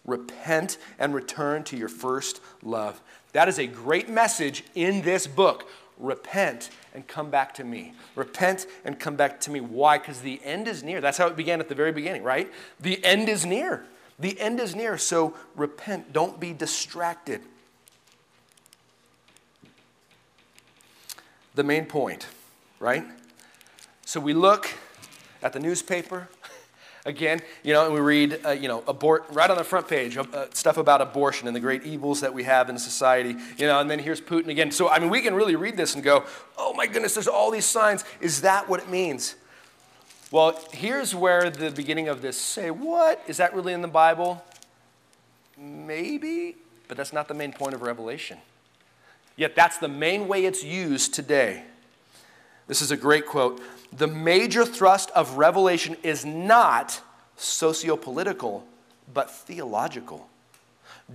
Repent 0.05 0.77
and 0.99 1.15
return 1.15 1.63
to 1.65 1.77
your 1.77 1.89
first 1.89 2.43
love. 2.65 3.01
That 3.33 3.49
is 3.49 3.61
a 3.61 3.67
great 3.67 4.09
message 4.09 4.65
in 4.75 5.03
this 5.03 5.27
book 5.29 5.69
repent 5.99 6.71
and 6.95 7.07
come 7.07 7.31
back 7.31 7.55
to 7.55 7.65
me. 7.65 7.93
Repent 8.15 8.67
and 8.85 8.99
come 8.99 9.17
back 9.17 9.41
to 9.41 9.51
me. 9.51 9.61
Why? 9.61 9.99
Because 9.99 10.21
the 10.21 10.41
end 10.45 10.69
is 10.69 10.83
near. 10.83 11.01
That's 11.01 11.19
how 11.19 11.27
it 11.27 11.37
began 11.37 11.61
at 11.61 11.69
the 11.69 11.75
very 11.75 11.93
beginning, 11.93 12.23
right? 12.23 12.53
The 12.81 13.03
end 13.05 13.29
is 13.29 13.47
near. 13.47 13.85
The 14.19 14.39
end 14.41 14.61
is 14.61 14.75
near. 14.75 14.99
So 14.99 15.35
repent. 15.55 16.13
Don't 16.13 16.41
be 16.41 16.53
distracted. 16.53 17.41
The 21.55 21.65
main 21.65 21.87
point, 21.87 22.27
right? 22.79 23.07
So 24.07 24.21
we 24.21 24.35
look 24.35 24.71
at 25.43 25.53
the 25.53 25.59
newspaper, 25.59 26.29
again, 27.05 27.41
you 27.65 27.73
know, 27.73 27.87
and 27.87 27.93
we 27.93 27.99
read, 27.99 28.39
uh, 28.47 28.51
you 28.51 28.69
know, 28.69 28.85
abort 28.87 29.25
right 29.31 29.51
on 29.51 29.57
the 29.57 29.65
front 29.65 29.89
page, 29.89 30.17
uh, 30.17 30.47
stuff 30.55 30.77
about 30.77 31.01
abortion 31.01 31.49
and 31.49 31.57
the 31.57 31.61
great 31.61 31.83
evils 31.83 32.21
that 32.21 32.33
we 32.33 32.45
have 32.45 32.71
in 32.71 32.79
society, 32.79 33.35
you 33.59 33.67
know, 33.67 33.81
and 33.81 33.91
then 33.91 33.99
here's 33.99 34.21
Putin 34.21 34.47
again. 34.47 34.71
So, 34.71 34.89
I 34.89 35.01
mean, 35.01 35.11
we 35.11 35.23
can 35.23 35.35
really 35.35 35.57
read 35.57 35.77
this 35.77 35.97
and 35.97 36.05
go, 36.05 36.25
oh 36.57 36.73
my 36.75 36.87
goodness, 36.87 37.15
there's 37.15 37.27
all 37.27 37.51
these 37.51 37.65
signs. 37.65 38.05
Is 38.21 38.43
that 38.43 38.69
what 38.69 38.79
it 38.79 38.89
means? 38.89 39.35
Well, 40.31 40.57
here's 40.71 41.13
where 41.13 41.51
the 41.51 41.73
beginning 41.73 42.07
of 42.07 42.23
this 42.23 42.41
say, 42.41 42.71
what? 42.71 43.21
Is 43.27 43.39
that 43.39 43.57
really 43.57 43.73
in 43.73 43.83
the 43.83 43.89
Bible? 43.89 44.45
Maybe, 45.59 46.55
but 46.87 46.97
that's 46.97 47.13
not 47.13 47.27
the 47.27 47.35
main 47.35 47.53
point 47.53 47.75
of 47.75 47.83
Revelation. 47.83 48.39
Yet 49.35 49.57
that's 49.57 49.79
the 49.79 49.89
main 49.89 50.29
way 50.29 50.45
it's 50.45 50.63
used 50.63 51.13
today. 51.13 51.65
This 52.67 52.83
is 52.83 52.91
a 52.91 52.97
great 52.97 53.27
quote. 53.27 53.61
The 53.93 54.07
major 54.07 54.65
thrust 54.65 55.11
of 55.13 55.39
Revelation 55.39 55.97
is 56.03 56.25
not 56.25 57.01
sociopolitical, 57.39 58.63
but 59.13 59.31
theological. 59.31 60.29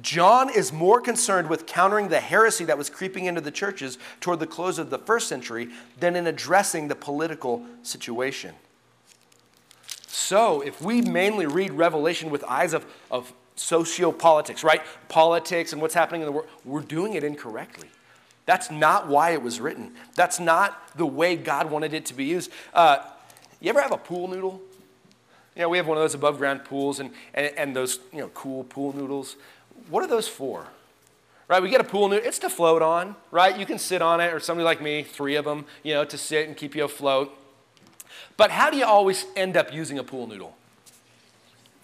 John 0.01 0.49
is 0.49 0.71
more 0.71 1.01
concerned 1.01 1.49
with 1.49 1.65
countering 1.65 2.07
the 2.07 2.21
heresy 2.21 2.63
that 2.65 2.77
was 2.77 2.89
creeping 2.89 3.25
into 3.25 3.41
the 3.41 3.51
churches 3.51 3.97
toward 4.21 4.39
the 4.39 4.47
close 4.47 4.79
of 4.79 4.89
the 4.89 4.97
first 4.97 5.27
century 5.27 5.69
than 5.99 6.15
in 6.15 6.27
addressing 6.27 6.87
the 6.87 6.95
political 6.95 7.65
situation. 7.83 8.55
So, 10.07 10.61
if 10.61 10.81
we 10.81 11.01
mainly 11.01 11.45
read 11.45 11.73
Revelation 11.73 12.29
with 12.29 12.43
eyes 12.45 12.73
of, 12.73 12.85
of 13.09 13.33
sociopolitics, 13.57 14.63
right? 14.63 14.81
Politics 15.09 15.73
and 15.73 15.81
what's 15.81 15.93
happening 15.93 16.21
in 16.21 16.25
the 16.25 16.31
world, 16.31 16.47
we're 16.63 16.81
doing 16.81 17.13
it 17.13 17.23
incorrectly. 17.23 17.89
That's 18.51 18.69
not 18.69 19.07
why 19.07 19.29
it 19.29 19.41
was 19.41 19.61
written. 19.61 19.93
That's 20.15 20.37
not 20.37 20.97
the 20.97 21.05
way 21.05 21.37
God 21.37 21.71
wanted 21.71 21.93
it 21.93 22.05
to 22.07 22.13
be 22.13 22.25
used. 22.25 22.51
Uh, 22.73 22.97
you 23.61 23.69
ever 23.69 23.81
have 23.81 23.93
a 23.93 23.97
pool 23.97 24.27
noodle? 24.27 24.61
You 25.55 25.61
know, 25.61 25.69
we 25.69 25.77
have 25.77 25.87
one 25.87 25.95
of 25.95 26.03
those 26.03 26.15
above 26.15 26.37
ground 26.37 26.65
pools 26.65 26.99
and, 26.99 27.11
and, 27.33 27.53
and 27.57 27.73
those, 27.73 28.01
you 28.11 28.19
know, 28.19 28.27
cool 28.33 28.65
pool 28.65 28.93
noodles. 28.93 29.37
What 29.89 30.03
are 30.03 30.07
those 30.07 30.27
for? 30.27 30.67
Right, 31.47 31.63
we 31.63 31.69
get 31.69 31.79
a 31.79 31.85
pool 31.85 32.09
noodle, 32.09 32.27
it's 32.27 32.39
to 32.39 32.49
float 32.49 32.81
on, 32.81 33.15
right? 33.31 33.57
You 33.57 33.65
can 33.65 33.79
sit 33.79 34.01
on 34.01 34.19
it, 34.19 34.33
or 34.33 34.41
somebody 34.41 34.65
like 34.65 34.81
me, 34.81 35.03
three 35.03 35.37
of 35.37 35.45
them, 35.45 35.63
you 35.81 35.93
know, 35.93 36.03
to 36.03 36.17
sit 36.17 36.49
and 36.49 36.57
keep 36.57 36.75
you 36.75 36.83
afloat. 36.83 37.33
But 38.35 38.51
how 38.51 38.69
do 38.69 38.75
you 38.75 38.83
always 38.83 39.25
end 39.37 39.55
up 39.55 39.73
using 39.73 39.97
a 39.97 40.03
pool 40.03 40.27
noodle? 40.27 40.57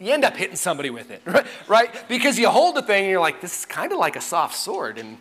You 0.02 0.12
end 0.12 0.26
up 0.26 0.36
hitting 0.36 0.58
somebody 0.58 0.90
with 0.90 1.12
it, 1.12 1.22
right? 1.70 1.96
Because 2.10 2.38
you 2.38 2.50
hold 2.50 2.76
the 2.76 2.82
thing 2.82 3.04
and 3.04 3.12
you're 3.12 3.22
like, 3.22 3.40
this 3.40 3.60
is 3.60 3.66
kind 3.66 3.94
of 3.94 4.00
like 4.00 4.18
a 4.18 4.22
soft 4.22 4.56
sword, 4.56 4.98
and 4.98 5.18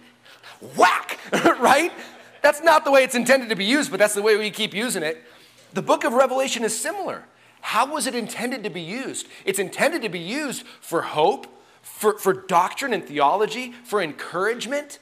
whack, 0.77 1.19
right? 1.61 1.93
That's 2.43 2.63
not 2.63 2.85
the 2.85 2.91
way 2.91 3.03
it's 3.03 3.15
intended 3.15 3.49
to 3.49 3.57
be 3.57 3.65
used, 3.65 3.91
but 3.91 3.99
that's 3.99 4.15
the 4.15 4.23
way 4.23 4.37
we 4.37 4.51
keep 4.51 4.75
using 4.75 5.03
it. 5.03 5.23
The 5.73 5.83
book 5.83 6.05
of 6.05 6.13
Revelation 6.13 6.65
is 6.65 6.79
similar. 6.79 7.25
How 7.61 7.93
was 7.93 8.07
it 8.07 8.15
intended 8.15 8.63
to 8.65 8.71
be 8.71 8.81
used? 8.81 9.27
It's 9.45 9.59
intended 9.59 10.03
to 10.03 10.09
be 10.09 10.21
used 10.21 10.65
for 10.81 11.03
hope, 11.03 11.47
for, 11.83 12.19
for 12.19 12.33
doctrine 12.33 12.93
and 12.93 13.05
theology, 13.05 13.73
for 13.85 14.01
encouragement 14.01 15.01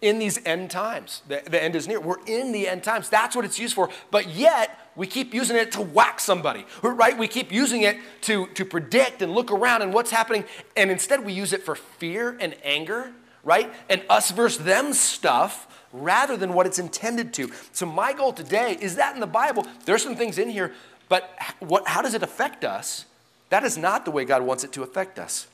in 0.00 0.18
these 0.18 0.44
end 0.46 0.70
times. 0.70 1.22
The, 1.28 1.42
the 1.44 1.62
end 1.62 1.76
is 1.76 1.88
near. 1.88 2.00
We're 2.00 2.24
in 2.26 2.52
the 2.52 2.68
end 2.68 2.84
times. 2.84 3.08
That's 3.08 3.36
what 3.36 3.44
it's 3.44 3.58
used 3.58 3.74
for. 3.74 3.90
But 4.10 4.28
yet, 4.28 4.78
we 4.96 5.06
keep 5.06 5.34
using 5.34 5.56
it 5.56 5.72
to 5.72 5.82
whack 5.82 6.20
somebody, 6.20 6.64
right? 6.82 7.18
We 7.18 7.28
keep 7.28 7.52
using 7.52 7.82
it 7.82 7.96
to, 8.22 8.46
to 8.48 8.64
predict 8.64 9.22
and 9.22 9.34
look 9.34 9.50
around 9.50 9.82
and 9.82 9.92
what's 9.92 10.10
happening. 10.10 10.44
And 10.76 10.90
instead, 10.90 11.24
we 11.24 11.32
use 11.32 11.52
it 11.52 11.64
for 11.64 11.74
fear 11.74 12.36
and 12.40 12.54
anger 12.62 13.12
right? 13.44 13.72
And 13.88 14.02
us 14.08 14.30
versus 14.30 14.64
them 14.64 14.92
stuff 14.92 15.66
rather 15.92 16.36
than 16.36 16.52
what 16.52 16.66
it's 16.66 16.78
intended 16.78 17.32
to. 17.34 17.50
So, 17.72 17.86
my 17.86 18.12
goal 18.12 18.32
today 18.32 18.76
is 18.80 18.96
that 18.96 19.14
in 19.14 19.20
the 19.20 19.26
Bible, 19.26 19.66
there's 19.84 20.02
some 20.02 20.16
things 20.16 20.38
in 20.38 20.48
here, 20.50 20.72
but 21.08 21.30
what, 21.58 21.88
how 21.88 22.02
does 22.02 22.14
it 22.14 22.22
affect 22.22 22.64
us? 22.64 23.06
That 23.48 23.64
is 23.64 23.76
not 23.76 24.04
the 24.04 24.10
way 24.10 24.24
God 24.24 24.42
wants 24.42 24.62
it 24.62 24.72
to 24.72 24.82
affect 24.82 25.18
us. 25.18 25.48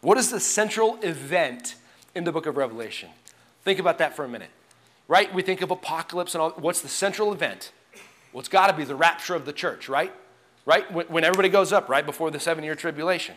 What 0.00 0.18
is 0.18 0.30
the 0.30 0.40
central 0.40 0.98
event 1.02 1.76
in 2.14 2.24
the 2.24 2.32
book 2.32 2.46
of 2.46 2.56
Revelation? 2.56 3.10
Think 3.64 3.78
about 3.78 3.98
that 3.98 4.16
for 4.16 4.24
a 4.24 4.28
minute, 4.28 4.50
right? 5.06 5.32
We 5.32 5.42
think 5.42 5.62
of 5.62 5.70
apocalypse 5.70 6.34
and 6.34 6.42
all. 6.42 6.50
What's 6.50 6.80
the 6.80 6.88
central 6.88 7.32
event? 7.32 7.72
Well, 8.32 8.40
it's 8.40 8.48
got 8.48 8.68
to 8.68 8.72
be 8.72 8.84
the 8.84 8.94
rapture 8.96 9.34
of 9.34 9.44
the 9.44 9.52
church, 9.52 9.88
right? 9.88 10.12
Right? 10.64 10.90
When, 10.92 11.06
when 11.06 11.24
everybody 11.24 11.48
goes 11.48 11.72
up, 11.72 11.88
right 11.88 12.04
before 12.04 12.30
the 12.30 12.40
seven 12.40 12.64
year 12.64 12.74
tribulation. 12.74 13.36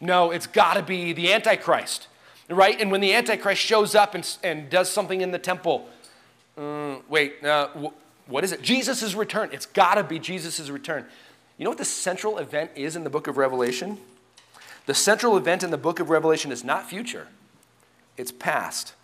No, 0.00 0.30
it's 0.30 0.46
got 0.46 0.74
to 0.74 0.82
be 0.82 1.12
the 1.12 1.32
Antichrist 1.32 2.06
right? 2.48 2.80
And 2.80 2.90
when 2.90 3.00
the 3.00 3.14
Antichrist 3.14 3.60
shows 3.60 3.94
up 3.94 4.14
and, 4.14 4.36
and 4.42 4.70
does 4.70 4.90
something 4.90 5.20
in 5.20 5.30
the 5.30 5.38
temple, 5.38 5.88
uh, 6.56 6.96
wait, 7.08 7.44
uh, 7.44 7.68
wh- 7.68 8.30
what 8.30 8.44
is 8.44 8.52
it? 8.52 8.62
Jesus' 8.62 9.14
return. 9.14 9.50
It's 9.52 9.66
got 9.66 9.94
to 9.94 10.04
be 10.04 10.18
Jesus' 10.18 10.70
return. 10.70 11.04
You 11.56 11.64
know 11.64 11.70
what 11.70 11.78
the 11.78 11.84
central 11.84 12.38
event 12.38 12.70
is 12.74 12.96
in 12.96 13.04
the 13.04 13.10
book 13.10 13.26
of 13.26 13.36
Revelation? 13.36 13.98
The 14.86 14.94
central 14.94 15.36
event 15.36 15.62
in 15.62 15.70
the 15.70 15.78
book 15.78 16.00
of 16.00 16.08
Revelation 16.08 16.50
is 16.50 16.64
not 16.64 16.88
future, 16.88 17.28
it's 18.16 18.32
past 18.32 18.94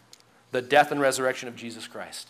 the 0.50 0.62
death 0.62 0.92
and 0.92 1.00
resurrection 1.00 1.48
of 1.48 1.56
Jesus 1.56 1.88
Christ. 1.88 2.28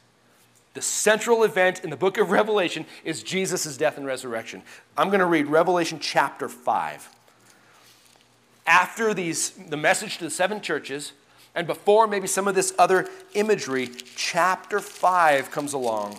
The 0.72 0.82
central 0.82 1.44
event 1.44 1.84
in 1.84 1.90
the 1.90 1.96
book 1.96 2.18
of 2.18 2.30
Revelation 2.30 2.86
is 3.04 3.22
Jesus' 3.22 3.76
death 3.76 3.96
and 3.96 4.06
resurrection. 4.06 4.62
I'm 4.96 5.08
going 5.08 5.20
to 5.20 5.26
read 5.26 5.46
Revelation 5.46 5.98
chapter 6.00 6.48
5 6.48 7.08
after 8.66 9.14
these, 9.14 9.50
the 9.50 9.76
message 9.76 10.18
to 10.18 10.24
the 10.24 10.30
seven 10.30 10.60
churches, 10.60 11.12
and 11.54 11.66
before 11.66 12.06
maybe 12.06 12.26
some 12.26 12.48
of 12.48 12.54
this 12.54 12.74
other 12.78 13.08
imagery, 13.34 13.88
chapter 14.16 14.80
5 14.80 15.50
comes 15.50 15.72
along 15.72 16.18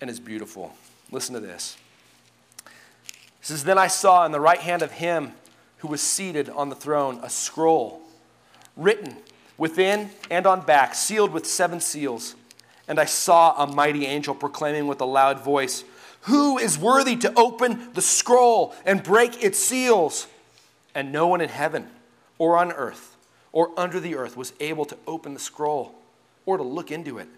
and 0.00 0.08
is 0.08 0.20
beautiful. 0.20 0.74
Listen 1.10 1.34
to 1.34 1.40
this. 1.40 1.76
It 2.66 2.72
says, 3.42 3.64
Then 3.64 3.78
I 3.78 3.88
saw 3.88 4.24
in 4.24 4.32
the 4.32 4.40
right 4.40 4.60
hand 4.60 4.82
of 4.82 4.92
him 4.92 5.32
who 5.78 5.88
was 5.88 6.00
seated 6.00 6.48
on 6.48 6.68
the 6.68 6.74
throne 6.74 7.20
a 7.22 7.30
scroll 7.30 8.02
written 8.76 9.16
within 9.58 10.10
and 10.30 10.46
on 10.46 10.62
back, 10.62 10.94
sealed 10.94 11.32
with 11.32 11.46
seven 11.46 11.80
seals. 11.80 12.34
And 12.88 12.98
I 12.98 13.04
saw 13.04 13.62
a 13.62 13.66
mighty 13.66 14.06
angel 14.06 14.34
proclaiming 14.34 14.86
with 14.86 15.00
a 15.00 15.06
loud 15.06 15.44
voice, 15.44 15.84
Who 16.22 16.58
is 16.58 16.78
worthy 16.78 17.16
to 17.16 17.32
open 17.38 17.92
the 17.92 18.02
scroll 18.02 18.74
and 18.84 19.02
break 19.02 19.42
its 19.42 19.58
seals? 19.58 20.26
And 20.94 21.12
no 21.12 21.26
one 21.26 21.40
in 21.40 21.48
heaven 21.48 21.88
or 22.38 22.56
on 22.56 22.72
earth 22.72 23.16
or 23.52 23.70
under 23.78 24.00
the 24.00 24.14
earth 24.14 24.36
was 24.36 24.52
able 24.60 24.84
to 24.84 24.96
open 25.06 25.34
the 25.34 25.40
scroll 25.40 25.94
or 26.46 26.56
to 26.56 26.62
look 26.62 26.90
into 26.90 27.18
it. 27.18 27.28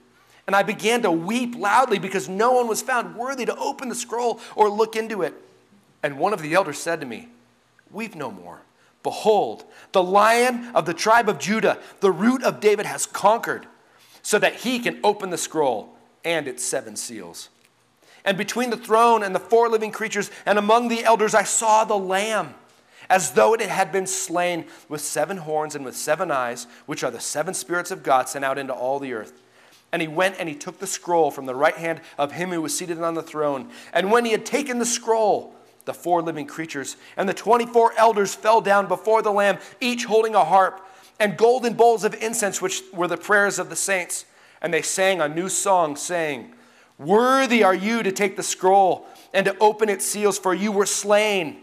And 0.47 0.57
I 0.57 0.63
began 0.63 1.03
to 1.03 1.11
weep 1.11 1.55
loudly 1.57 1.99
because 1.99 2.29
no 2.29 2.53
one 2.53 2.67
was 2.67 2.83
found 2.83 3.17
worthy 3.17 3.45
to 3.47 3.57
open 3.57 3.89
the 3.89 3.95
scroll 3.95 4.41
or 4.57 4.69
look 4.69 4.97
into 4.97 5.23
it. 5.23 5.35
And 6.03 6.19
one 6.19 6.33
of 6.33 6.43
the 6.43 6.55
elders 6.55 6.79
said 6.79 7.01
to 7.01 7.07
me, 7.07 7.29
Weep 7.91 8.15
no 8.15 8.31
more. 8.31 8.63
Behold, 9.03 9.65
the 9.93 10.03
lion 10.03 10.71
of 10.75 10.87
the 10.87 10.95
tribe 10.95 11.29
of 11.29 11.39
Judah, 11.39 11.79
the 12.01 12.11
root 12.11 12.43
of 12.43 12.61
David, 12.61 12.87
has 12.87 13.07
conquered, 13.07 13.67
so 14.23 14.39
that 14.39 14.57
he 14.57 14.79
can 14.79 15.01
open 15.03 15.31
the 15.31 15.39
scroll 15.39 15.97
and 16.25 16.47
its 16.47 16.65
seven 16.65 16.97
seals. 16.97 17.49
And 18.25 18.39
between 18.39 18.71
the 18.71 18.77
throne 18.77 19.25
and 19.25 19.35
the 19.35 19.41
four 19.41 19.69
living 19.69 19.91
creatures 19.91 20.31
and 20.47 20.59
among 20.59 20.89
the 20.89 21.05
elders, 21.05 21.35
I 21.35 21.43
saw 21.43 21.85
the 21.85 21.99
Lamb 21.99 22.55
as 23.09 23.33
though 23.33 23.55
it 23.55 23.61
had 23.61 23.93
been 23.93 24.07
slain 24.07 24.67
with 24.89 25.01
seven 25.01 25.39
horns 25.39 25.75
and 25.75 25.85
with 25.85 25.97
seven 25.97 26.31
eyes, 26.31 26.67
which 26.87 27.05
are 27.05 27.11
the 27.11 27.21
seven 27.21 27.55
spirits 27.55 27.91
of 27.91 28.03
God 28.03 28.29
sent 28.29 28.45
out 28.45 28.59
into 28.59 28.73
all 28.73 28.99
the 28.99 29.13
earth. 29.13 29.41
And 29.93 30.01
he 30.01 30.09
went 30.09 30.37
and 30.39 30.49
he 30.49 30.55
took 30.55 30.79
the 30.79 30.87
scroll 30.87 31.31
from 31.31 31.47
the 31.47 31.55
right 31.55 31.77
hand 31.77 32.01
of 32.19 32.33
him 32.33 32.51
who 32.51 32.63
was 32.63 32.77
seated 32.77 33.01
on 33.01 33.15
the 33.15 33.23
throne. 33.23 33.71
And 33.93 34.11
when 34.11 34.25
he 34.25 34.33
had 34.33 34.47
taken 34.47 34.79
the 34.79 34.87
scroll, 34.87 35.55
the 35.85 35.93
four 35.93 36.23
living 36.23 36.47
creatures 36.47 36.97
and 37.17 37.29
the 37.29 37.35
24 37.35 37.93
elders 37.97 38.35
fell 38.35 38.61
down 38.61 38.87
before 38.89 39.21
the 39.21 39.33
Lamb, 39.33 39.59
each 39.81 40.05
holding 40.05 40.35
a 40.35 40.45
harp 40.45 40.87
and 41.21 41.37
golden 41.37 41.75
bowls 41.75 42.05
of 42.05 42.15
incense, 42.15 42.63
which 42.63 42.83
were 42.93 43.09
the 43.09 43.17
prayers 43.17 43.59
of 43.59 43.69
the 43.69 43.77
saints. 43.77 44.25
And 44.61 44.73
they 44.73 44.83
sang 44.83 45.21
a 45.21 45.29
new 45.29 45.49
song, 45.49 45.97
saying, 45.97 46.55
Worthy 46.99 47.65
are 47.65 47.75
you 47.75 48.03
to 48.03 48.13
take 48.13 48.37
the 48.37 48.43
scroll 48.43 49.07
and 49.35 49.47
to 49.47 49.57
open 49.59 49.89
its 49.89 50.05
seals, 50.05 50.39
for 50.39 50.55
you 50.55 50.71
were 50.71 50.87
slain 50.87 51.63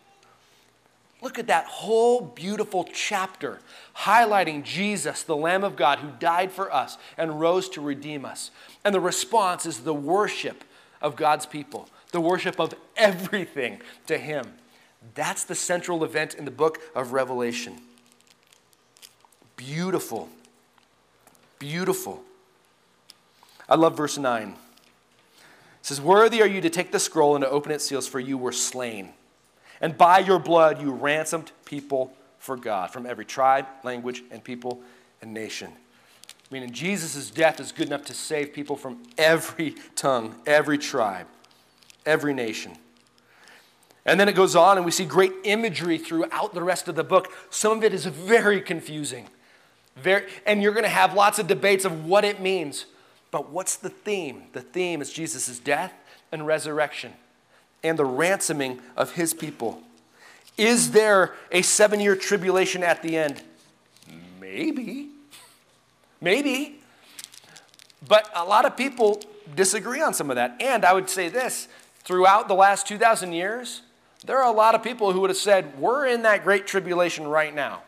Look 1.21 1.37
at 1.37 1.47
that 1.47 1.65
whole 1.65 2.21
beautiful 2.21 2.87
chapter 2.91 3.59
highlighting 3.95 4.63
Jesus, 4.63 5.21
the 5.21 5.35
Lamb 5.35 5.63
of 5.63 5.75
God, 5.75 5.99
who 5.99 6.09
died 6.19 6.51
for 6.51 6.73
us 6.73 6.97
and 7.15 7.39
rose 7.39 7.69
to 7.69 7.81
redeem 7.81 8.25
us. 8.25 8.49
And 8.83 8.93
the 8.93 8.99
response 8.99 9.67
is 9.67 9.81
the 9.81 9.93
worship 9.93 10.63
of 10.99 11.15
God's 11.15 11.45
people, 11.45 11.87
the 12.11 12.21
worship 12.21 12.59
of 12.59 12.73
everything 12.97 13.81
to 14.07 14.17
Him. 14.17 14.53
That's 15.13 15.43
the 15.43 15.55
central 15.55 16.03
event 16.03 16.33
in 16.33 16.45
the 16.45 16.51
book 16.51 16.79
of 16.95 17.13
Revelation. 17.13 17.77
Beautiful. 19.55 20.27
Beautiful. 21.59 22.23
I 23.69 23.75
love 23.75 23.95
verse 23.95 24.17
9. 24.17 24.49
It 24.49 24.55
says, 25.83 26.01
Worthy 26.01 26.41
are 26.41 26.47
you 26.47 26.61
to 26.61 26.69
take 26.69 26.91
the 26.91 26.99
scroll 26.99 27.35
and 27.35 27.43
to 27.43 27.49
open 27.49 27.71
its 27.71 27.85
seals, 27.85 28.07
for 28.07 28.19
you 28.19 28.37
were 28.39 28.51
slain. 28.51 29.13
And 29.81 29.97
by 29.97 30.19
your 30.19 30.39
blood 30.39 30.81
you 30.81 30.91
ransomed 30.91 31.51
people 31.65 32.13
for 32.37 32.55
God 32.55 32.91
from 32.91 33.05
every 33.05 33.25
tribe, 33.25 33.65
language, 33.83 34.23
and 34.31 34.43
people 34.43 34.81
and 35.21 35.33
nation. 35.33 35.71
Meaning 36.51 36.71
Jesus' 36.71 37.31
death 37.31 37.59
is 37.59 37.71
good 37.71 37.87
enough 37.87 38.05
to 38.05 38.13
save 38.13 38.53
people 38.53 38.75
from 38.75 39.01
every 39.17 39.75
tongue, 39.95 40.35
every 40.45 40.77
tribe, 40.77 41.27
every 42.05 42.33
nation. 42.33 42.73
And 44.05 44.19
then 44.19 44.27
it 44.27 44.33
goes 44.33 44.55
on, 44.55 44.77
and 44.77 44.85
we 44.85 44.91
see 44.91 45.05
great 45.05 45.33
imagery 45.43 45.97
throughout 45.97 46.53
the 46.53 46.63
rest 46.63 46.87
of 46.87 46.95
the 46.95 47.03
book. 47.03 47.31
Some 47.49 47.77
of 47.77 47.83
it 47.83 47.93
is 47.93 48.05
very 48.05 48.59
confusing. 48.59 49.27
Very, 49.95 50.25
and 50.45 50.61
you're 50.61 50.73
going 50.73 50.83
to 50.83 50.89
have 50.89 51.13
lots 51.13 51.37
of 51.37 51.47
debates 51.47 51.85
of 51.85 52.05
what 52.05 52.25
it 52.25 52.41
means. 52.41 52.85
But 53.29 53.49
what's 53.49 53.75
the 53.75 53.89
theme? 53.89 54.43
The 54.53 54.61
theme 54.61 55.01
is 55.01 55.13
Jesus' 55.13 55.59
death 55.59 55.93
and 56.31 56.45
resurrection 56.45 57.13
and 57.83 57.97
the 57.97 58.05
ransoming 58.05 58.79
of 58.95 59.13
his 59.13 59.33
people. 59.33 59.81
Is 60.57 60.91
there 60.91 61.33
a 61.51 61.61
seven 61.61 61.99
year 61.99 62.15
tribulation 62.15 62.83
at 62.83 63.01
the 63.01 63.17
end? 63.17 63.41
Maybe. 64.39 65.09
Maybe. 66.19 66.79
But 68.07 68.29
a 68.35 68.45
lot 68.45 68.65
of 68.65 68.77
people 68.77 69.21
disagree 69.55 70.01
on 70.01 70.13
some 70.13 70.29
of 70.29 70.35
that. 70.35 70.55
And 70.59 70.85
I 70.85 70.93
would 70.93 71.09
say 71.09 71.29
this 71.29 71.67
throughout 72.03 72.47
the 72.47 72.53
last 72.53 72.87
2,000 72.87 73.33
years, 73.33 73.81
there 74.25 74.37
are 74.37 74.51
a 74.51 74.55
lot 74.55 74.75
of 74.75 74.83
people 74.83 75.11
who 75.13 75.21
would 75.21 75.29
have 75.29 75.37
said, 75.37 75.79
We're 75.79 76.05
in 76.07 76.23
that 76.23 76.43
great 76.43 76.67
tribulation 76.67 77.27
right 77.27 77.53
now. 77.53 77.81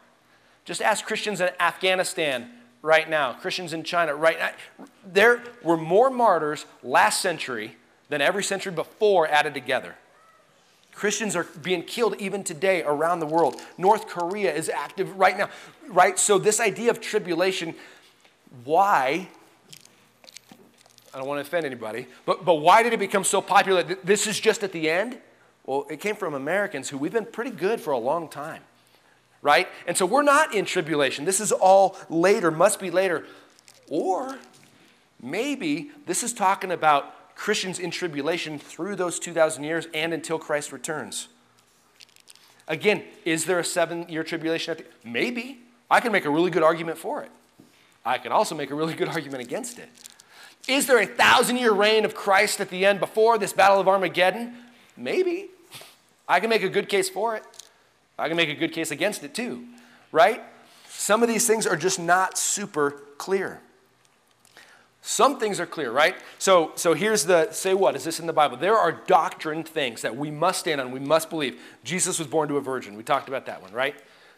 Just 0.66 0.82
ask 0.82 1.06
Christians 1.06 1.42
in 1.42 1.50
Afghanistan 1.60 2.50
right 2.82 3.10
now, 3.10 3.34
Christians 3.34 3.74
in 3.74 3.84
China 3.84 4.16
right 4.16 4.40
now. 4.40 4.86
There 5.06 5.44
were 5.62 5.78
more 5.78 6.10
martyrs 6.10 6.66
last 6.82 7.22
century 7.22 7.76
than 8.14 8.22
every 8.22 8.44
century 8.44 8.72
before 8.72 9.28
added 9.28 9.56
together. 9.56 9.96
Christians 10.94 11.36
are 11.36 11.46
being 11.64 11.82
killed 11.82 12.16
even 12.20 12.44
today 12.44 12.84
around 12.84 13.20
the 13.20 13.26
world. 13.26 13.60
North 13.76 14.08
Korea 14.08 14.54
is 14.54 14.70
active 14.70 15.18
right 15.18 15.36
now, 15.36 15.50
right? 15.88 16.20
So, 16.20 16.38
this 16.38 16.60
idea 16.60 16.92
of 16.92 17.02
tribulation, 17.02 17.74
why? 18.64 19.28
I 21.12 21.18
don't 21.18 21.28
want 21.28 21.40
to 21.40 21.42
offend 21.42 21.66
anybody, 21.66 22.06
but, 22.26 22.46
but 22.46 22.56
why 22.56 22.84
did 22.84 22.94
it 22.94 23.00
become 23.00 23.24
so 23.24 23.42
popular? 23.42 23.82
This 23.82 24.28
is 24.28 24.40
just 24.40 24.62
at 24.64 24.72
the 24.72 24.88
end? 24.88 25.18
Well, 25.66 25.88
it 25.90 26.00
came 26.00 26.16
from 26.16 26.36
Americans 26.36 26.90
who 26.90 27.00
we've 27.00 27.12
been 27.12 27.26
pretty 27.26 27.52
good 27.52 27.82
for 27.82 27.92
a 27.92 27.98
long 27.98 28.30
time 28.30 28.62
right? 29.42 29.68
And 29.86 29.98
so 29.98 30.06
we're 30.06 30.24
not 30.24 30.56
in 30.56 30.64
tribulation. 30.64 31.26
This 31.26 31.42
is 31.42 31.52
all 31.52 31.98
later, 32.10 32.50
must 32.50 32.80
be 32.80 32.90
later. 32.90 33.26
Or 33.90 34.40
maybe 35.22 35.92
this 36.06 36.24
is 36.24 36.32
talking 36.32 36.72
about 36.72 37.14
Christians 37.36 37.80
in 37.80 37.92
tribulation 37.92 38.60
through 38.60 38.96
those 38.96 39.20
2,000 39.20 39.64
years 39.64 39.88
and 39.94 40.14
until 40.14 40.40
Christ 40.40 40.72
returns. 40.72 41.28
Again, 42.68 43.04
is 43.26 43.46
there 43.46 43.60
a 43.60 43.64
seven 43.64 44.08
year 44.08 44.24
tribulation? 44.24 44.72
At 44.72 44.78
the, 44.80 44.86
maybe. 45.04 45.60
I 45.92 46.00
can 46.00 46.12
make 46.12 46.26
a 46.26 46.30
really 46.30 46.50
good 46.50 46.64
argument 46.64 46.98
for 46.98 47.22
it. 47.22 47.32
I 48.06 48.18
can 48.18 48.32
also 48.32 48.56
make 48.56 48.72
a 48.72 48.76
really 48.76 48.94
good 48.94 49.10
argument 49.10 49.44
against 49.44 49.80
it. 49.80 49.90
Is 50.68 50.88
there 50.88 51.00
a 51.00 51.06
thousand 51.06 51.58
year 51.58 51.74
reign 51.74 52.06
of 52.06 52.16
Christ 52.16 52.62
at 52.62 52.70
the 52.70 52.86
end 52.86 53.00
before 53.00 53.38
this 53.38 53.54
battle 53.54 53.80
of 53.80 53.88
Armageddon? 53.88 54.56
Maybe. 54.96 55.50
I 56.28 56.40
can 56.40 56.50
make 56.50 56.64
a 56.64 56.70
good 56.70 56.88
case 56.88 57.10
for 57.10 57.36
it. 57.36 57.44
I 58.18 58.28
can 58.28 58.38
make 58.38 58.50
a 58.50 58.56
good 58.56 58.72
case 58.72 58.92
against 58.92 59.24
it 59.24 59.34
too, 59.34 59.66
right? 60.12 60.42
Some 60.88 61.24
of 61.24 61.28
these 61.28 61.48
things 61.48 61.68
are 61.68 61.76
just 61.76 62.00
not 62.00 62.38
super 62.38 62.92
clear. 63.18 63.60
Some 65.06 65.38
things 65.38 65.60
are 65.60 65.66
clear, 65.66 65.92
right? 65.92 66.16
So, 66.40 66.72
so 66.76 66.94
here's 66.94 67.26
the 67.26 67.52
say 67.52 67.74
what? 67.74 67.96
Is 67.96 68.06
this 68.06 68.20
in 68.20 68.26
the 68.26 68.34
Bible? 68.34 68.56
There 68.56 68.78
are 68.78 68.92
doctrine 68.92 69.64
things 69.64 70.02
that 70.02 70.16
we 70.16 70.32
must 70.32 70.62
stand 70.62 70.80
on, 70.80 70.92
we 70.92 71.00
must 71.00 71.30
believe. 71.30 71.60
Jesus 71.84 72.18
was 72.18 72.28
born 72.28 72.48
to 72.48 72.58
a 72.58 72.62
virgin. 72.62 72.96
We 72.96 73.04
talked 73.04 73.28
about 73.28 73.46
that 73.48 73.62
one, 73.62 73.74
right? 73.74 73.96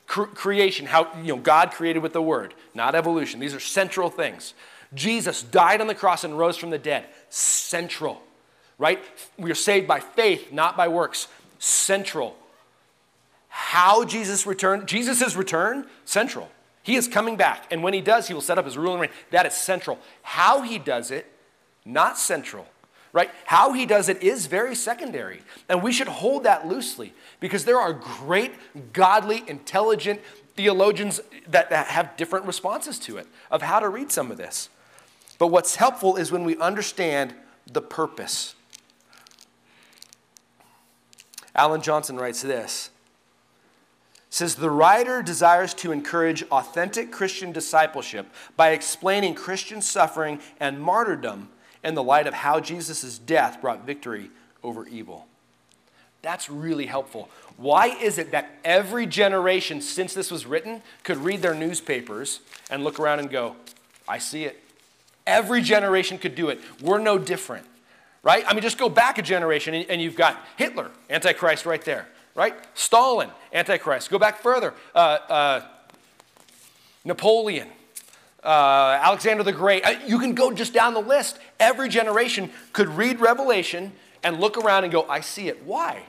Cre- 0.08 0.24
creation, 0.24 0.88
how 0.88 1.08
you 1.22 1.36
know 1.36 1.38
God 1.38 1.72
created 1.72 2.02
with 2.02 2.14
the 2.14 2.22
word, 2.22 2.56
not 2.74 2.96
evolution. 2.96 3.40
These 3.40 3.54
are 3.54 3.60
central 3.60 4.10
things. 4.10 4.56
Jesus 4.94 5.44
died 5.44 5.82
on 5.82 5.88
the 5.88 5.96
cross 5.96 6.24
and 6.24 6.38
rose 6.38 6.58
from 6.58 6.72
the 6.72 6.80
dead. 6.80 7.06
Central, 7.30 8.22
right? 8.80 9.04
We 9.38 9.52
are 9.52 9.56
saved 9.56 9.88
by 9.88 10.00
faith, 10.00 10.52
not 10.52 10.76
by 10.76 10.88
works. 10.88 11.28
Central 11.60 12.36
how 13.58 14.04
Jesus 14.04 14.46
returned, 14.46 14.86
Jesus' 14.86 15.34
return, 15.34 15.88
central. 16.04 16.50
He 16.86 16.98
is 16.98 17.08
coming 17.08 17.36
back. 17.36 17.66
And 17.72 17.82
when 17.82 17.96
he 17.96 18.02
does, 18.02 18.28
he 18.28 18.36
will 18.36 18.42
set 18.42 18.60
up 18.60 18.66
his 18.66 18.78
rule 18.78 18.92
and 18.92 19.02
reign. 19.02 19.10
That 19.32 19.48
is 19.48 19.56
central. 19.56 19.98
How 20.22 20.62
he 20.62 20.78
does 20.78 21.10
it, 21.10 21.26
not 21.84 22.20
central. 22.20 22.68
Right? 23.12 23.32
How 23.46 23.74
he 23.74 23.88
does 23.88 24.08
it 24.08 24.22
is 24.22 24.46
very 24.46 24.76
secondary. 24.76 25.42
And 25.68 25.82
we 25.82 25.92
should 25.92 26.08
hold 26.08 26.44
that 26.44 26.68
loosely 26.68 27.16
because 27.40 27.66
there 27.66 27.80
are 27.80 27.92
great, 27.92 28.52
godly, 28.94 29.44
intelligent 29.48 30.22
theologians 30.56 31.22
that, 31.48 31.72
that 31.72 31.88
have 31.88 32.16
different 32.18 32.46
responses 32.46 33.00
to 33.00 33.18
it 33.18 33.26
of 33.50 33.64
how 33.64 33.80
to 33.80 33.90
read 33.90 34.12
some 34.12 34.30
of 34.30 34.38
this. 34.38 34.70
But 35.40 35.48
what's 35.48 35.78
helpful 35.78 36.18
is 36.18 36.32
when 36.32 36.44
we 36.44 36.56
understand 36.58 37.34
the 37.66 37.82
purpose. 37.82 38.54
Alan 41.56 41.82
Johnson 41.82 42.18
writes 42.18 42.44
this 42.44 42.92
says 44.36 44.56
the 44.56 44.70
writer 44.70 45.22
desires 45.22 45.74
to 45.74 45.94
encourage 45.94 46.44
authentic 46.52 47.10
Christian 47.10 47.54
discipleship 47.54 48.28
by 48.58 48.72
explaining 48.72 49.34
Christian 49.34 49.82
suffering 49.82 50.42
and 50.60 50.78
martyrdom 50.78 51.48
in 51.86 51.96
the 51.96 52.04
light 52.04 52.28
of 52.28 52.34
how 52.34 52.60
Jesus' 52.60 53.18
death 53.18 53.62
brought 53.62 53.86
victory 53.86 54.30
over 54.62 54.86
evil. 54.88 55.26
That's 56.22 56.50
really 56.50 56.86
helpful. 56.86 57.30
Why 57.56 57.88
is 57.88 58.18
it 58.18 58.32
that 58.32 58.50
every 58.66 59.06
generation 59.06 59.80
since 59.80 60.14
this 60.14 60.30
was 60.30 60.46
written 60.46 60.82
could 61.04 61.16
read 61.16 61.42
their 61.42 61.56
newspapers 61.56 62.42
and 62.70 62.84
look 62.84 63.00
around 63.00 63.20
and 63.20 63.30
go, 63.30 63.56
I 64.06 64.18
see 64.18 64.44
it? 64.44 64.62
Every 65.26 65.62
generation 65.62 66.18
could 66.18 66.36
do 66.36 66.50
it. 66.50 66.60
We're 66.82 67.00
no 67.00 67.18
different, 67.18 67.66
right? 68.22 68.44
I 68.46 68.54
mean, 68.54 68.64
just 68.64 68.78
go 68.78 68.90
back 68.90 69.18
a 69.18 69.22
generation 69.22 69.74
and 69.74 70.02
you've 70.02 70.18
got 70.18 70.38
Hitler, 70.58 70.92
Antichrist 71.10 71.66
right 71.66 71.82
there 71.86 72.08
right? 72.36 72.54
Stalin, 72.74 73.32
Antichrist. 73.54 74.12
Go 74.12 74.20
back 74.20 74.38
further. 74.40 74.74
Uh, 74.94 75.18
uh, 75.30 75.62
Napoleon, 77.04 77.70
uh, 78.44 79.00
Alexander 79.02 79.44
the 79.44 79.54
Great. 79.54 79.86
Uh, 79.86 79.96
you 80.06 80.20
can 80.20 80.36
go 80.36 80.52
just 80.52 80.74
down 80.74 80.94
the 80.94 81.02
list. 81.02 81.40
Every 81.60 81.90
generation 81.90 82.52
could 82.74 82.90
read 82.90 83.20
Revelation 83.20 83.94
and 84.24 84.40
look 84.40 84.58
around 84.58 84.84
and 84.84 84.94
go, 84.94 85.08
I 85.08 85.22
see 85.22 85.48
it. 85.48 85.64
Why? 85.66 86.04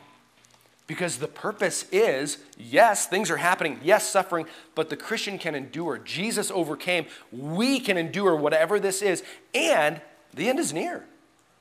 Because 0.87 1.19
the 1.19 1.29
purpose 1.29 1.85
is 1.91 2.39
yes, 2.57 3.07
things 3.07 3.31
are 3.31 3.37
happening, 3.37 3.81
yes, 3.83 4.09
suffering, 4.09 4.47
but 4.75 4.89
the 4.89 4.97
Christian 4.97 5.39
can 5.39 5.55
endure. 5.55 5.99
Jesus 5.99 6.51
overcame. 6.51 7.07
We 7.33 7.81
can 7.81 7.97
endure 7.97 8.37
whatever 8.37 8.79
this 8.79 9.03
is, 9.03 9.23
and 9.55 10.01
the 10.33 10.49
end 10.49 10.59
is 10.59 10.73
near. 10.73 11.05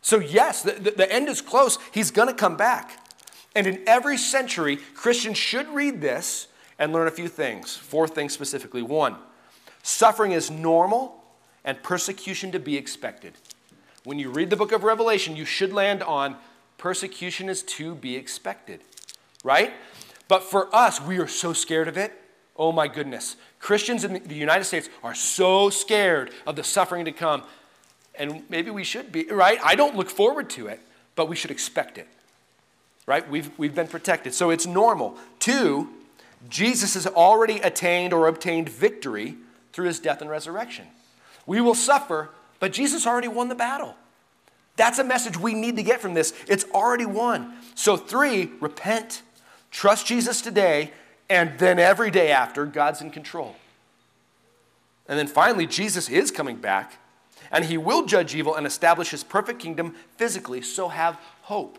So, 0.01 0.19
yes, 0.19 0.61
the, 0.61 0.73
the, 0.73 0.91
the 0.91 1.11
end 1.11 1.27
is 1.27 1.41
close. 1.41 1.79
He's 1.91 2.11
going 2.11 2.27
to 2.27 2.33
come 2.33 2.55
back. 2.55 3.04
And 3.55 3.65
in 3.65 3.81
every 3.87 4.17
century, 4.17 4.77
Christians 4.93 5.37
should 5.37 5.69
read 5.69 6.01
this 6.01 6.47
and 6.77 6.91
learn 6.91 7.07
a 7.07 7.11
few 7.11 7.29
things. 7.29 7.75
Four 7.75 8.07
things 8.07 8.33
specifically. 8.33 8.81
One, 8.81 9.15
suffering 9.81 10.33
is 10.33 10.51
normal 10.51 11.23
and 11.63 11.81
persecution 11.81 12.51
to 12.51 12.59
be 12.59 12.75
expected. 12.75 13.33
When 14.03 14.19
you 14.19 14.29
read 14.29 14.49
the 14.49 14.57
book 14.57 14.73
of 14.73 14.83
Revelation, 14.83 15.35
you 15.35 15.45
should 15.45 15.71
land 15.73 16.03
on 16.03 16.35
persecution 16.77 17.47
is 17.47 17.63
to 17.63 17.95
be 17.95 18.17
expected, 18.17 18.81
right? 19.43 19.73
But 20.27 20.43
for 20.43 20.73
us, 20.75 21.01
we 21.01 21.17
are 21.17 21.27
so 21.27 21.53
scared 21.53 21.87
of 21.87 21.97
it. 21.97 22.11
Oh 22.57 22.71
my 22.71 22.87
goodness. 22.87 23.37
Christians 23.59 24.03
in 24.03 24.21
the 24.25 24.35
United 24.35 24.65
States 24.65 24.89
are 25.01 25.15
so 25.15 25.69
scared 25.69 26.31
of 26.45 26.55
the 26.55 26.63
suffering 26.63 27.05
to 27.05 27.11
come. 27.11 27.43
And 28.13 28.43
maybe 28.49 28.69
we 28.69 28.83
should 28.83 29.11
be, 29.11 29.25
right? 29.25 29.57
I 29.63 29.75
don't 29.75 29.95
look 29.95 30.09
forward 30.09 30.49
to 30.51 30.67
it, 30.67 30.81
but 31.15 31.27
we 31.27 31.35
should 31.35 31.51
expect 31.51 31.97
it 31.97 32.07
right? 33.05 33.29
We've, 33.29 33.51
we've 33.57 33.75
been 33.75 33.87
protected. 33.87 34.33
So 34.33 34.49
it's 34.49 34.65
normal. 34.65 35.17
Two, 35.39 35.89
Jesus 36.49 36.93
has 36.95 37.07
already 37.07 37.59
attained 37.59 38.13
or 38.13 38.27
obtained 38.27 38.69
victory 38.69 39.35
through 39.73 39.85
his 39.85 39.99
death 39.99 40.21
and 40.21 40.29
resurrection. 40.29 40.85
We 41.45 41.61
will 41.61 41.75
suffer, 41.75 42.29
but 42.59 42.73
Jesus 42.73 43.05
already 43.05 43.27
won 43.27 43.49
the 43.49 43.55
battle. 43.55 43.95
That's 44.77 44.99
a 44.99 45.03
message 45.03 45.37
we 45.37 45.53
need 45.53 45.77
to 45.77 45.83
get 45.83 46.01
from 46.01 46.13
this. 46.13 46.33
It's 46.47 46.65
already 46.73 47.05
won. 47.05 47.53
So, 47.75 47.95
three, 47.95 48.51
repent, 48.59 49.21
trust 49.71 50.05
Jesus 50.05 50.41
today, 50.41 50.91
and 51.29 51.57
then 51.59 51.79
every 51.79 52.11
day 52.11 52.31
after, 52.31 52.65
God's 52.65 53.01
in 53.01 53.11
control. 53.11 53.55
And 55.07 55.17
then 55.17 55.27
finally, 55.27 55.67
Jesus 55.67 56.09
is 56.09 56.31
coming 56.31 56.57
back 56.57 56.97
and 57.51 57.65
he 57.65 57.77
will 57.77 58.05
judge 58.05 58.35
evil 58.35 58.55
and 58.55 58.65
establish 58.65 59.11
his 59.11 59.23
perfect 59.23 59.59
kingdom 59.59 59.95
physically. 60.17 60.61
So 60.61 60.87
have 60.87 61.19
hope. 61.43 61.77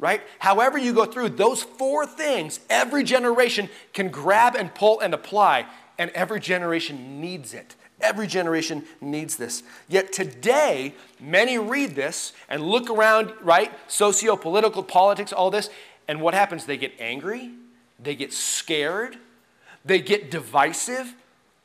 Right? 0.00 0.22
However, 0.38 0.78
you 0.78 0.94
go 0.94 1.04
through 1.04 1.28
those 1.30 1.62
four 1.62 2.06
things, 2.06 2.58
every 2.68 3.04
generation 3.04 3.68
can 3.92 4.08
grab 4.08 4.56
and 4.56 4.74
pull 4.74 4.98
and 5.00 5.12
apply, 5.12 5.66
and 5.98 6.10
every 6.12 6.40
generation 6.40 7.20
needs 7.20 7.52
it. 7.54 7.76
Every 8.00 8.26
generation 8.26 8.84
needs 9.02 9.36
this. 9.36 9.62
Yet 9.86 10.10
today, 10.10 10.94
many 11.20 11.58
read 11.58 11.94
this 11.94 12.32
and 12.48 12.62
look 12.62 12.88
around, 12.88 13.32
right? 13.42 13.70
Socio 13.88 14.36
political, 14.36 14.82
politics, 14.82 15.34
all 15.34 15.50
this, 15.50 15.68
and 16.08 16.22
what 16.22 16.32
happens? 16.32 16.64
They 16.64 16.78
get 16.78 16.92
angry, 16.98 17.50
they 18.02 18.14
get 18.14 18.32
scared, 18.32 19.18
they 19.84 20.00
get 20.00 20.30
divisive. 20.30 21.14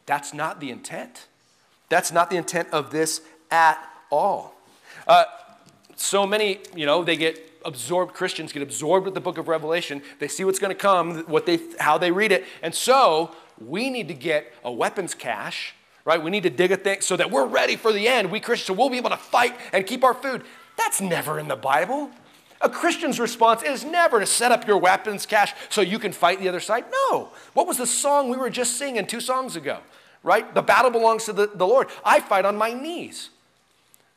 That's 0.06 0.34
not 0.34 0.60
the 0.60 0.72
intent. 0.72 1.28
That's 1.90 2.12
not 2.12 2.30
the 2.30 2.36
intent 2.36 2.68
of 2.72 2.92
this 2.92 3.22
at 3.50 3.80
all. 4.12 4.56
Uh, 5.08 5.24
so 5.96 6.26
many, 6.26 6.60
you 6.76 6.86
know, 6.86 7.04
they 7.04 7.18
get 7.18 7.52
absorbed, 7.64 8.14
Christians 8.14 8.52
get 8.52 8.62
absorbed 8.62 9.06
with 9.06 9.14
the 9.14 9.22
book 9.22 9.38
of 9.38 9.48
Revelation. 9.48 10.02
They 10.20 10.28
see 10.28 10.44
what's 10.44 10.60
going 10.60 10.74
to 10.74 10.80
come, 10.80 11.20
what 11.24 11.46
they, 11.46 11.60
how 11.80 11.98
they 11.98 12.12
read 12.12 12.32
it. 12.32 12.46
And 12.62 12.74
so 12.74 13.32
we 13.60 13.90
need 13.90 14.08
to 14.10 14.14
get 14.14 14.54
a 14.64 14.72
weapons 14.72 15.14
cache 15.14 15.74
right? 16.06 16.22
We 16.22 16.30
need 16.30 16.44
to 16.44 16.50
dig 16.50 16.72
a 16.72 16.78
thing 16.78 17.02
so 17.02 17.18
that 17.18 17.32
we're 17.32 17.48
ready 17.48 17.76
for 17.76 17.92
the 17.92 18.08
end. 18.08 18.32
We 18.32 18.40
Christians 18.40 18.78
will 18.78 18.90
be 18.90 18.98
able 18.98 19.10
to 19.10 19.18
fight 19.18 19.56
and 19.74 19.86
keep 19.86 20.04
our 20.04 20.14
food. 20.14 20.44
That's 20.78 21.02
never 21.02 21.40
in 21.40 21.48
the 21.48 21.56
Bible. 21.56 22.12
A 22.62 22.70
Christian's 22.70 23.20
response 23.20 23.64
is 23.64 23.84
never 23.84 24.20
to 24.20 24.26
set 24.26 24.52
up 24.52 24.68
your 24.68 24.78
weapons 24.78 25.26
cache 25.26 25.54
so 25.70 25.82
you 25.82 26.00
can 26.00 26.14
fight 26.14 26.40
the 26.40 26.48
other 26.48 26.60
side. 26.60 26.86
No. 27.10 27.32
What 27.54 27.68
was 27.68 27.78
the 27.78 27.88
song 27.88 28.30
we 28.30 28.38
were 28.38 28.50
just 28.50 28.78
singing 28.78 29.06
two 29.06 29.20
songs 29.20 29.56
ago? 29.56 29.80
Right? 30.24 30.54
The 30.54 30.62
battle 30.62 30.92
belongs 30.92 31.26
to 31.26 31.34
the, 31.34 31.48
the 31.54 31.68
Lord. 31.68 31.90
I 32.04 32.20
fight 32.20 32.46
on 32.46 32.56
my 32.56 32.74
knees. 32.74 33.30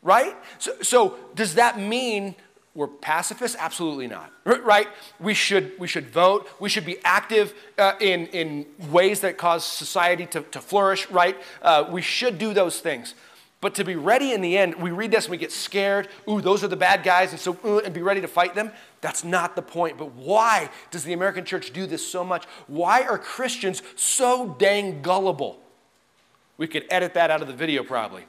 Right? 0.03 0.37
So, 0.59 0.73
so 0.81 1.19
does 1.35 1.55
that 1.55 1.79
mean 1.79 2.35
we're 2.75 2.87
pacifists? 2.87 3.57
Absolutely 3.59 4.07
not. 4.07 4.33
Right? 4.45 4.89
We 5.19 5.35
should, 5.35 5.73
we 5.79 5.89
should 5.89 6.11
vote. 6.11 6.49
We 6.61 6.69
should 6.69 6.87
be 6.87 6.99
active 7.05 7.53
uh, 7.77 7.95
in, 8.01 8.27
in 8.29 8.67
ways 8.91 9.21
that 9.21 9.37
cause 9.37 9.65
society 9.65 10.27
to, 10.27 10.43
to 10.43 10.61
flourish, 10.61 11.11
right? 11.11 11.37
Uh, 11.61 11.87
we 11.91 12.03
should 12.03 12.39
do 12.39 12.55
those 12.55 12.81
things. 12.81 13.15
But 13.61 13.75
to 13.75 13.85
be 13.85 13.97
ready 13.97 14.33
in 14.33 14.41
the 14.41 14.57
end, 14.57 14.77
we 14.77 14.93
read 14.93 15.11
this 15.11 15.25
and 15.25 15.33
we 15.33 15.37
get 15.37 15.51
scared. 15.51 16.09
Ooh, 16.29 16.41
those 16.41 16.63
are 16.63 16.69
the 16.69 16.77
bad 16.77 17.03
guys, 17.03 17.33
and 17.33 17.41
so 17.41 17.59
uh, 17.65 17.79
and 17.79 17.93
be 17.93 18.03
ready 18.03 18.21
to 18.21 18.29
fight 18.29 18.55
them. 18.55 18.71
That's 19.01 19.25
not 19.25 19.57
the 19.57 19.63
point. 19.63 19.99
But 19.99 20.13
why 20.13 20.71
does 20.93 21.03
the 21.03 21.13
American 21.13 21.45
church 21.45 21.73
do 21.73 21.87
this 21.87 22.07
so 22.07 22.23
much? 22.23 22.45
Why 22.69 23.03
are 23.03 23.19
Christians 23.19 23.83
so 23.97 24.55
dang 24.61 25.03
gullible? 25.03 25.59
We 26.57 26.69
could 26.69 26.85
edit 26.91 27.15
that 27.15 27.31
out 27.31 27.43
of 27.43 27.49
the 27.49 27.55
video 27.55 27.83
probably. 27.83 28.25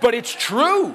But 0.00 0.14
it's 0.14 0.32
true. 0.32 0.94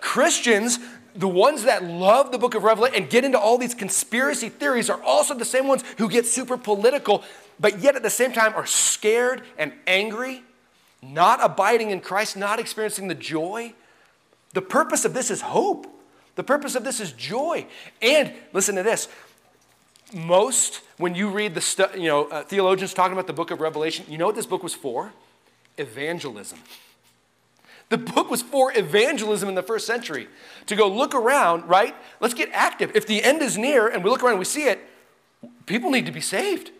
Christians 0.00 0.78
the 1.14 1.28
ones 1.28 1.64
that 1.64 1.84
love 1.84 2.32
the 2.32 2.38
book 2.38 2.54
of 2.54 2.62
Revelation 2.62 3.02
and 3.02 3.10
get 3.10 3.24
into 3.24 3.38
all 3.38 3.58
these 3.58 3.74
conspiracy 3.74 4.48
theories 4.48 4.88
are 4.90 5.02
also 5.02 5.34
the 5.34 5.44
same 5.44 5.66
ones 5.66 5.82
who 5.98 6.08
get 6.08 6.26
super 6.26 6.56
political, 6.56 7.24
but 7.58 7.80
yet 7.80 7.96
at 7.96 8.02
the 8.02 8.10
same 8.10 8.32
time 8.32 8.54
are 8.54 8.66
scared 8.66 9.42
and 9.58 9.72
angry, 9.86 10.42
not 11.02 11.42
abiding 11.42 11.90
in 11.90 12.00
Christ, 12.00 12.36
not 12.36 12.60
experiencing 12.60 13.08
the 13.08 13.14
joy. 13.14 13.74
The 14.52 14.62
purpose 14.62 15.04
of 15.04 15.14
this 15.14 15.30
is 15.30 15.40
hope. 15.40 15.86
The 16.36 16.44
purpose 16.44 16.74
of 16.74 16.84
this 16.84 17.00
is 17.00 17.12
joy. 17.12 17.66
And 18.00 18.32
listen 18.52 18.76
to 18.76 18.82
this. 18.82 19.08
Most, 20.12 20.80
when 20.96 21.14
you 21.14 21.30
read 21.30 21.54
the, 21.54 21.60
stu- 21.60 21.88
you 21.94 22.08
know, 22.08 22.24
uh, 22.26 22.42
theologians 22.42 22.94
talking 22.94 23.12
about 23.12 23.26
the 23.26 23.32
book 23.32 23.50
of 23.50 23.60
Revelation, 23.60 24.04
you 24.08 24.18
know 24.18 24.26
what 24.26 24.34
this 24.34 24.46
book 24.46 24.62
was 24.62 24.74
for? 24.74 25.12
Evangelism. 25.76 26.58
The 27.90 27.98
book 27.98 28.30
was 28.30 28.40
for 28.40 28.72
evangelism 28.76 29.48
in 29.48 29.56
the 29.56 29.62
first 29.62 29.86
century. 29.86 30.28
To 30.66 30.76
go 30.76 30.88
look 30.88 31.14
around, 31.14 31.68
right? 31.68 31.94
Let's 32.20 32.34
get 32.34 32.48
active. 32.52 32.92
If 32.94 33.06
the 33.06 33.22
end 33.22 33.42
is 33.42 33.58
near 33.58 33.88
and 33.88 34.02
we 34.02 34.10
look 34.10 34.22
around 34.22 34.34
and 34.34 34.38
we 34.38 34.44
see 34.44 34.64
it, 34.64 34.80
people 35.66 35.90
need 35.90 36.06
to 36.06 36.12
be 36.12 36.20
saved. 36.20 36.70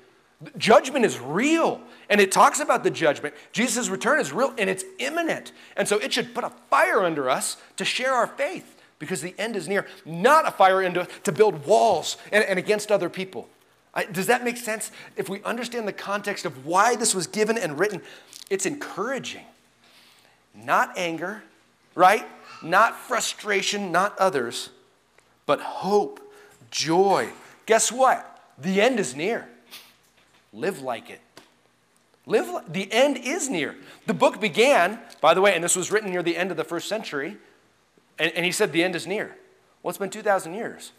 Judgment 0.56 1.04
is 1.04 1.18
real. 1.18 1.80
And 2.08 2.20
it 2.20 2.30
talks 2.30 2.60
about 2.60 2.84
the 2.84 2.90
judgment. 2.90 3.34
Jesus' 3.52 3.88
return 3.88 4.20
is 4.20 4.32
real 4.32 4.54
and 4.56 4.70
it's 4.70 4.84
imminent. 4.98 5.50
And 5.76 5.88
so 5.88 5.98
it 5.98 6.12
should 6.12 6.32
put 6.32 6.44
a 6.44 6.52
fire 6.70 7.02
under 7.02 7.28
us 7.28 7.56
to 7.76 7.84
share 7.84 8.12
our 8.12 8.28
faith 8.28 8.80
because 9.00 9.20
the 9.20 9.34
end 9.36 9.56
is 9.56 9.66
near, 9.66 9.86
not 10.04 10.46
a 10.46 10.52
fire 10.52 10.80
into 10.80 11.08
to 11.24 11.32
build 11.32 11.66
walls 11.66 12.18
and, 12.30 12.44
and 12.44 12.58
against 12.58 12.92
other 12.92 13.08
people. 13.08 13.48
I, 13.92 14.04
does 14.04 14.26
that 14.26 14.44
make 14.44 14.56
sense? 14.56 14.92
If 15.16 15.28
we 15.28 15.42
understand 15.42 15.88
the 15.88 15.92
context 15.92 16.44
of 16.44 16.64
why 16.64 16.94
this 16.94 17.16
was 17.16 17.26
given 17.26 17.58
and 17.58 17.76
written, 17.80 18.00
it's 18.48 18.66
encouraging 18.66 19.44
not 20.64 20.96
anger, 20.96 21.42
right? 21.94 22.26
Not 22.62 22.96
frustration, 22.96 23.90
not 23.92 24.18
others, 24.18 24.70
but 25.46 25.60
hope, 25.60 26.20
joy. 26.70 27.30
Guess 27.66 27.90
what? 27.90 28.26
The 28.58 28.80
end 28.80 29.00
is 29.00 29.16
near. 29.16 29.48
Live 30.52 30.80
like 30.82 31.10
it. 31.10 31.20
Live 32.26 32.64
the 32.68 32.92
end 32.92 33.16
is 33.16 33.48
near. 33.48 33.74
The 34.06 34.14
book 34.14 34.40
began, 34.40 35.00
by 35.20 35.34
the 35.34 35.40
way, 35.40 35.54
and 35.54 35.64
this 35.64 35.76
was 35.76 35.90
written 35.90 36.10
near 36.10 36.22
the 36.22 36.36
end 36.36 36.50
of 36.50 36.56
the 36.56 36.64
first 36.64 36.88
century, 36.88 37.36
and, 38.18 38.32
and 38.32 38.44
he 38.44 38.52
said 38.52 38.72
the 38.72 38.84
end 38.84 38.94
is 38.94 39.06
near. 39.06 39.36
Well, 39.82 39.90
it's 39.90 39.98
been 39.98 40.10
2,000 40.10 40.54
years. 40.54 40.92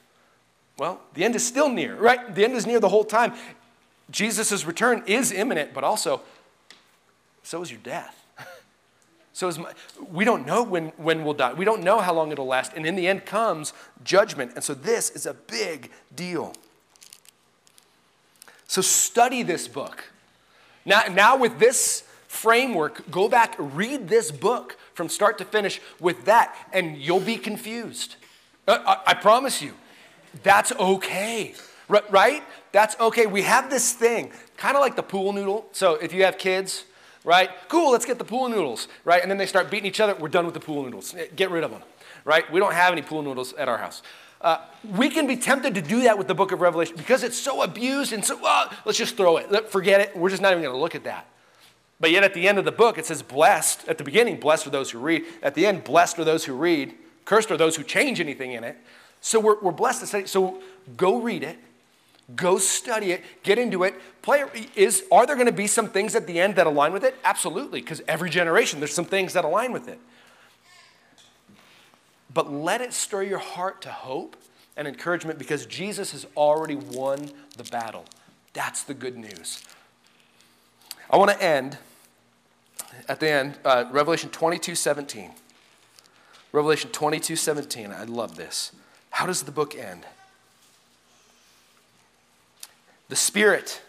Well, 0.77 0.99
the 1.13 1.23
end 1.23 1.35
is 1.35 1.45
still 1.45 1.69
near, 1.69 1.95
right? 1.95 2.33
The 2.33 2.43
end 2.43 2.53
is 2.53 2.65
near 2.65 2.79
the 2.79 2.89
whole 2.89 3.03
time. 3.03 3.33
Jesus' 4.09 4.65
return 4.65 5.03
is 5.05 5.31
imminent, 5.31 5.73
but 5.73 5.83
also, 5.83 6.21
so 7.43 7.61
is 7.61 7.71
your 7.71 7.79
death. 7.81 8.20
So 9.33 9.49
my, 9.51 9.71
we 10.11 10.25
don't 10.25 10.45
know 10.45 10.63
when, 10.63 10.89
when 10.97 11.23
we'll 11.23 11.33
die. 11.33 11.53
We 11.53 11.65
don't 11.65 11.83
know 11.83 11.99
how 11.99 12.13
long 12.13 12.31
it'll 12.31 12.47
last. 12.47 12.73
And 12.75 12.85
in 12.85 12.95
the 12.95 13.07
end 13.07 13.25
comes 13.25 13.73
judgment. 14.03 14.51
And 14.55 14.63
so 14.63 14.73
this 14.73 15.09
is 15.11 15.25
a 15.25 15.33
big 15.33 15.89
deal. 16.13 16.53
So 18.67 18.81
study 18.81 19.43
this 19.43 19.67
book. 19.67 20.05
Now, 20.85 21.03
now 21.11 21.37
with 21.37 21.59
this 21.59 22.03
framework, 22.27 23.09
go 23.11 23.27
back, 23.27 23.55
read 23.57 24.07
this 24.07 24.31
book 24.31 24.77
from 24.93 25.09
start 25.09 25.37
to 25.37 25.45
finish 25.45 25.81
with 25.99 26.25
that, 26.25 26.55
and 26.71 26.97
you'll 26.97 27.19
be 27.19 27.37
confused. 27.37 28.15
I, 28.67 28.71
uh, 28.71 28.83
I, 28.85 29.11
I 29.11 29.13
promise 29.13 29.61
you. 29.61 29.73
That's 30.43 30.71
okay. 30.71 31.53
Right? 31.87 32.43
That's 32.71 32.97
okay. 32.99 33.25
We 33.25 33.41
have 33.41 33.69
this 33.69 33.91
thing, 33.91 34.31
kind 34.55 34.77
of 34.77 34.81
like 34.81 34.95
the 34.95 35.03
pool 35.03 35.33
noodle. 35.33 35.65
So 35.73 35.95
if 35.95 36.13
you 36.13 36.23
have 36.23 36.37
kids, 36.37 36.85
right? 37.23 37.49
Cool, 37.67 37.91
let's 37.91 38.05
get 38.05 38.17
the 38.17 38.25
pool 38.25 38.49
noodles, 38.49 38.87
right? 39.05 39.21
And 39.21 39.29
then 39.29 39.37
they 39.37 39.45
start 39.45 39.69
beating 39.69 39.87
each 39.87 39.99
other. 39.99 40.15
We're 40.15 40.29
done 40.29 40.45
with 40.45 40.53
the 40.53 40.59
pool 40.59 40.83
noodles. 40.83 41.15
Get 41.35 41.51
rid 41.51 41.63
of 41.63 41.71
them, 41.71 41.81
right? 42.25 42.51
We 42.51 42.59
don't 42.59 42.73
have 42.73 42.91
any 42.91 43.01
pool 43.01 43.21
noodles 43.21 43.53
at 43.53 43.67
our 43.67 43.77
house. 43.77 44.01
Uh, 44.41 44.57
we 44.97 45.09
can 45.09 45.27
be 45.27 45.37
tempted 45.37 45.75
to 45.75 45.81
do 45.81 46.01
that 46.03 46.17
with 46.17 46.27
the 46.27 46.33
book 46.33 46.51
of 46.51 46.61
Revelation 46.61 46.95
because 46.97 47.23
it's 47.23 47.37
so 47.37 47.61
abused 47.61 48.11
and 48.11 48.25
so, 48.25 48.41
well, 48.41 48.71
let's 48.85 48.97
just 48.97 49.15
throw 49.15 49.37
it. 49.37 49.69
Forget 49.69 50.01
it. 50.01 50.17
We're 50.17 50.29
just 50.29 50.41
not 50.41 50.51
even 50.51 50.63
going 50.63 50.73
to 50.73 50.81
look 50.81 50.95
at 50.95 51.03
that. 51.03 51.27
But 51.99 52.09
yet 52.09 52.23
at 52.23 52.33
the 52.33 52.47
end 52.47 52.57
of 52.57 52.65
the 52.65 52.71
book, 52.71 52.97
it 52.97 53.05
says, 53.05 53.21
blessed. 53.21 53.87
At 53.87 53.99
the 53.99 54.03
beginning, 54.03 54.39
blessed 54.39 54.65
are 54.65 54.71
those 54.71 54.89
who 54.89 54.97
read. 54.97 55.23
At 55.43 55.53
the 55.53 55.67
end, 55.67 55.83
blessed 55.83 56.17
are 56.17 56.23
those 56.23 56.45
who 56.45 56.55
read. 56.55 56.95
Cursed 57.25 57.51
are 57.51 57.57
those 57.57 57.75
who 57.75 57.83
change 57.83 58.19
anything 58.19 58.53
in 58.53 58.63
it. 58.63 58.77
So 59.21 59.39
we're, 59.39 59.59
we're 59.59 59.71
blessed 59.71 59.99
to 59.99 60.07
say, 60.07 60.25
so 60.25 60.59
go 60.97 61.21
read 61.21 61.43
it 61.43 61.59
Go 62.35 62.57
study 62.57 63.11
it, 63.11 63.23
get 63.43 63.57
into 63.57 63.83
it. 63.83 63.95
Play 64.21 64.43
is 64.75 65.03
are 65.11 65.25
there 65.25 65.35
going 65.35 65.47
to 65.47 65.51
be 65.51 65.67
some 65.67 65.89
things 65.89 66.15
at 66.15 66.27
the 66.27 66.39
end 66.39 66.55
that 66.55 66.67
align 66.67 66.93
with 66.93 67.03
it? 67.03 67.15
Absolutely, 67.23 67.81
because 67.81 68.01
every 68.07 68.29
generation 68.29 68.79
there's 68.79 68.93
some 68.93 69.05
things 69.05 69.33
that 69.33 69.45
align 69.45 69.71
with 69.73 69.87
it. 69.87 69.99
But 72.33 72.51
let 72.51 72.81
it 72.81 72.93
stir 72.93 73.23
your 73.23 73.39
heart 73.39 73.81
to 73.81 73.89
hope 73.89 74.37
and 74.77 74.87
encouragement 74.87 75.37
because 75.37 75.65
Jesus 75.65 76.11
has 76.11 76.25
already 76.37 76.75
won 76.75 77.31
the 77.57 77.63
battle. 77.65 78.05
That's 78.53 78.83
the 78.83 78.93
good 78.93 79.17
news. 79.17 79.63
I 81.09 81.17
want 81.17 81.31
to 81.31 81.43
end 81.43 81.77
at 83.07 83.19
the 83.19 83.29
end, 83.29 83.57
uh, 83.65 83.85
Revelation 83.91 84.29
22 84.29 84.75
17. 84.75 85.31
Revelation 86.51 86.89
22 86.91 87.35
17. 87.35 87.91
I 87.91 88.03
love 88.03 88.35
this. 88.35 88.71
How 89.11 89.25
does 89.25 89.43
the 89.43 89.51
book 89.51 89.75
end? 89.75 90.05
The 93.11 93.17
Spirit 93.17 93.81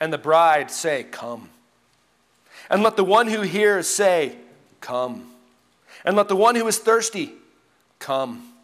and 0.00 0.10
the 0.10 0.16
bride 0.16 0.70
say, 0.70 1.02
Come. 1.02 1.50
And 2.70 2.82
let 2.82 2.96
the 2.96 3.04
one 3.04 3.26
who 3.26 3.42
hears 3.42 3.86
say, 3.86 4.34
Come. 4.80 5.32
And 6.06 6.16
let 6.16 6.28
the 6.28 6.36
one 6.36 6.54
who 6.54 6.66
is 6.66 6.78
thirsty 6.78 7.34
come. 7.98 8.54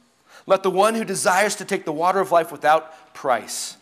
Let 0.47 0.63
the 0.63 0.71
one 0.71 0.95
who 0.95 1.05
desires 1.05 1.57
to 1.57 1.67
take 1.67 1.85
the 1.85 1.93
water 1.93 2.21
of 2.21 2.33
life 2.33 2.51
without 2.51 3.13
price 3.13 3.77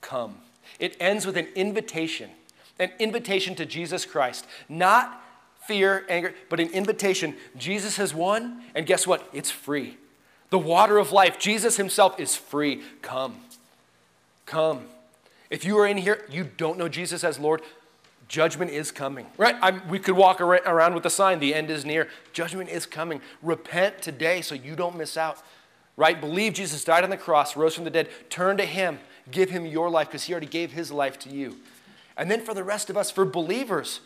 come. 0.00 0.36
It 0.78 0.96
ends 1.00 1.26
with 1.26 1.36
an 1.36 1.48
invitation, 1.56 2.30
an 2.78 2.92
invitation 3.00 3.56
to 3.56 3.66
Jesus 3.66 4.06
Christ. 4.06 4.46
Not 4.68 5.20
fear, 5.66 6.06
anger, 6.08 6.34
but 6.48 6.60
an 6.60 6.68
invitation. 6.68 7.34
Jesus 7.56 7.96
has 7.96 8.14
won, 8.14 8.62
and 8.76 8.86
guess 8.86 9.08
what? 9.08 9.28
It's 9.32 9.50
free. 9.50 9.96
The 10.50 10.58
water 10.60 10.98
of 10.98 11.10
life, 11.10 11.36
Jesus 11.40 11.78
himself 11.78 12.20
is 12.20 12.36
free. 12.36 12.80
Come. 13.02 13.40
Come. 14.46 14.84
If 15.50 15.64
you 15.64 15.78
are 15.78 15.86
in 15.86 15.96
here, 15.96 16.24
you 16.30 16.44
don't 16.44 16.78
know 16.78 16.88
Jesus 16.88 17.24
as 17.24 17.38
Lord, 17.38 17.62
Judgment 18.28 18.70
is 18.70 18.90
coming, 18.90 19.26
right? 19.36 19.54
I'm, 19.60 19.86
we 19.88 19.98
could 19.98 20.16
walk 20.16 20.40
around 20.40 20.94
with 20.94 21.04
a 21.04 21.10
sign, 21.10 21.40
the 21.40 21.54
end 21.54 21.70
is 21.70 21.84
near. 21.84 22.08
Judgment 22.32 22.70
is 22.70 22.86
coming. 22.86 23.20
Repent 23.42 24.00
today 24.00 24.40
so 24.40 24.54
you 24.54 24.74
don't 24.74 24.96
miss 24.96 25.16
out, 25.16 25.42
right? 25.96 26.18
Believe 26.18 26.54
Jesus 26.54 26.84
died 26.84 27.04
on 27.04 27.10
the 27.10 27.16
cross, 27.16 27.54
rose 27.54 27.74
from 27.74 27.84
the 27.84 27.90
dead. 27.90 28.08
Turn 28.30 28.56
to 28.56 28.64
Him, 28.64 28.98
give 29.30 29.50
Him 29.50 29.66
your 29.66 29.90
life 29.90 30.08
because 30.08 30.24
He 30.24 30.32
already 30.32 30.46
gave 30.46 30.72
His 30.72 30.90
life 30.90 31.18
to 31.20 31.30
you. 31.30 31.58
And 32.16 32.30
then 32.30 32.40
for 32.40 32.54
the 32.54 32.64
rest 32.64 32.88
of 32.88 32.96
us, 32.96 33.10
for 33.10 33.26
believers, 33.26 34.00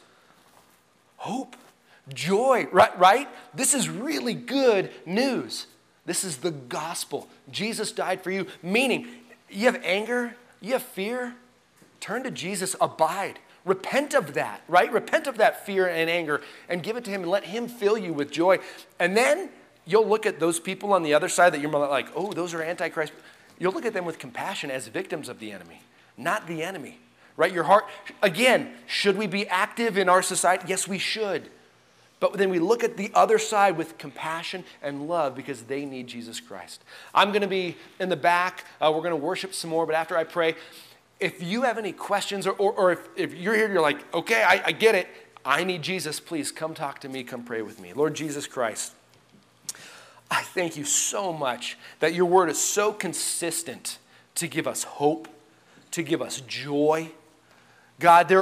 hope, 1.18 1.56
joy, 2.12 2.66
right? 2.72 2.98
right? 2.98 3.28
This 3.54 3.72
is 3.72 3.88
really 3.88 4.34
good 4.34 4.90
news. 5.06 5.68
This 6.06 6.24
is 6.24 6.38
the 6.38 6.50
gospel. 6.50 7.28
Jesus 7.50 7.92
died 7.92 8.22
for 8.22 8.30
you, 8.30 8.46
meaning 8.62 9.06
you 9.50 9.66
have 9.66 9.80
anger, 9.84 10.34
you 10.60 10.72
have 10.72 10.82
fear, 10.82 11.34
turn 12.00 12.22
to 12.24 12.30
Jesus, 12.30 12.74
abide. 12.80 13.38
Repent 13.64 14.14
of 14.14 14.34
that, 14.34 14.62
right? 14.68 14.90
Repent 14.90 15.26
of 15.26 15.36
that 15.38 15.66
fear 15.66 15.86
and 15.86 16.08
anger 16.08 16.40
and 16.68 16.82
give 16.82 16.96
it 16.96 17.04
to 17.04 17.10
Him 17.10 17.22
and 17.22 17.30
let 17.30 17.44
Him 17.44 17.68
fill 17.68 17.98
you 17.98 18.12
with 18.12 18.30
joy. 18.30 18.58
And 18.98 19.16
then 19.16 19.50
you'll 19.84 20.06
look 20.06 20.26
at 20.26 20.40
those 20.40 20.58
people 20.58 20.92
on 20.92 21.02
the 21.02 21.14
other 21.14 21.28
side 21.28 21.52
that 21.52 21.60
you're 21.60 21.70
like, 21.70 22.08
oh, 22.14 22.32
those 22.32 22.54
are 22.54 22.62
antichrist. 22.62 23.12
You'll 23.58 23.72
look 23.72 23.84
at 23.84 23.92
them 23.92 24.04
with 24.04 24.18
compassion 24.18 24.70
as 24.70 24.88
victims 24.88 25.28
of 25.28 25.38
the 25.38 25.52
enemy, 25.52 25.82
not 26.16 26.46
the 26.46 26.62
enemy, 26.62 26.98
right? 27.36 27.52
Your 27.52 27.64
heart, 27.64 27.84
again, 28.22 28.72
should 28.86 29.16
we 29.16 29.26
be 29.26 29.46
active 29.48 29.98
in 29.98 30.08
our 30.08 30.22
society? 30.22 30.64
Yes, 30.68 30.86
we 30.86 30.98
should. 30.98 31.50
But 32.20 32.32
then 32.34 32.50
we 32.50 32.58
look 32.58 32.82
at 32.82 32.96
the 32.96 33.10
other 33.14 33.38
side 33.38 33.76
with 33.76 33.96
compassion 33.96 34.64
and 34.82 35.08
love 35.08 35.34
because 35.36 35.62
they 35.62 35.84
need 35.84 36.08
Jesus 36.08 36.40
Christ. 36.40 36.82
I'm 37.14 37.30
going 37.30 37.42
to 37.42 37.48
be 37.48 37.76
in 38.00 38.08
the 38.08 38.16
back. 38.16 38.64
Uh, 38.80 38.90
we're 38.92 39.02
going 39.02 39.10
to 39.10 39.16
worship 39.16 39.54
some 39.54 39.70
more, 39.70 39.86
but 39.86 39.94
after 39.94 40.16
I 40.16 40.24
pray, 40.24 40.56
if 41.20 41.42
you 41.42 41.62
have 41.62 41.78
any 41.78 41.92
questions 41.92 42.46
or, 42.46 42.52
or, 42.52 42.72
or 42.72 42.92
if, 42.92 43.08
if 43.16 43.34
you're 43.34 43.54
here, 43.54 43.72
you're 43.72 43.82
like, 43.82 44.12
okay, 44.14 44.42
I, 44.42 44.62
I 44.66 44.72
get 44.72 44.94
it. 44.94 45.08
I 45.44 45.64
need 45.64 45.82
Jesus. 45.82 46.20
Please 46.20 46.52
come 46.52 46.74
talk 46.74 47.00
to 47.00 47.08
me. 47.08 47.24
Come 47.24 47.44
pray 47.44 47.62
with 47.62 47.80
me. 47.80 47.92
Lord 47.92 48.14
Jesus 48.14 48.46
Christ, 48.46 48.92
I 50.30 50.42
thank 50.42 50.76
you 50.76 50.84
so 50.84 51.32
much 51.32 51.78
that 52.00 52.14
your 52.14 52.26
word 52.26 52.50
is 52.50 52.58
so 52.58 52.92
consistent 52.92 53.98
to 54.34 54.46
give 54.46 54.66
us 54.66 54.82
hope, 54.82 55.26
to 55.92 56.02
give 56.02 56.20
us 56.20 56.40
joy. 56.42 57.10
God, 57.98 58.28
there 58.28 58.36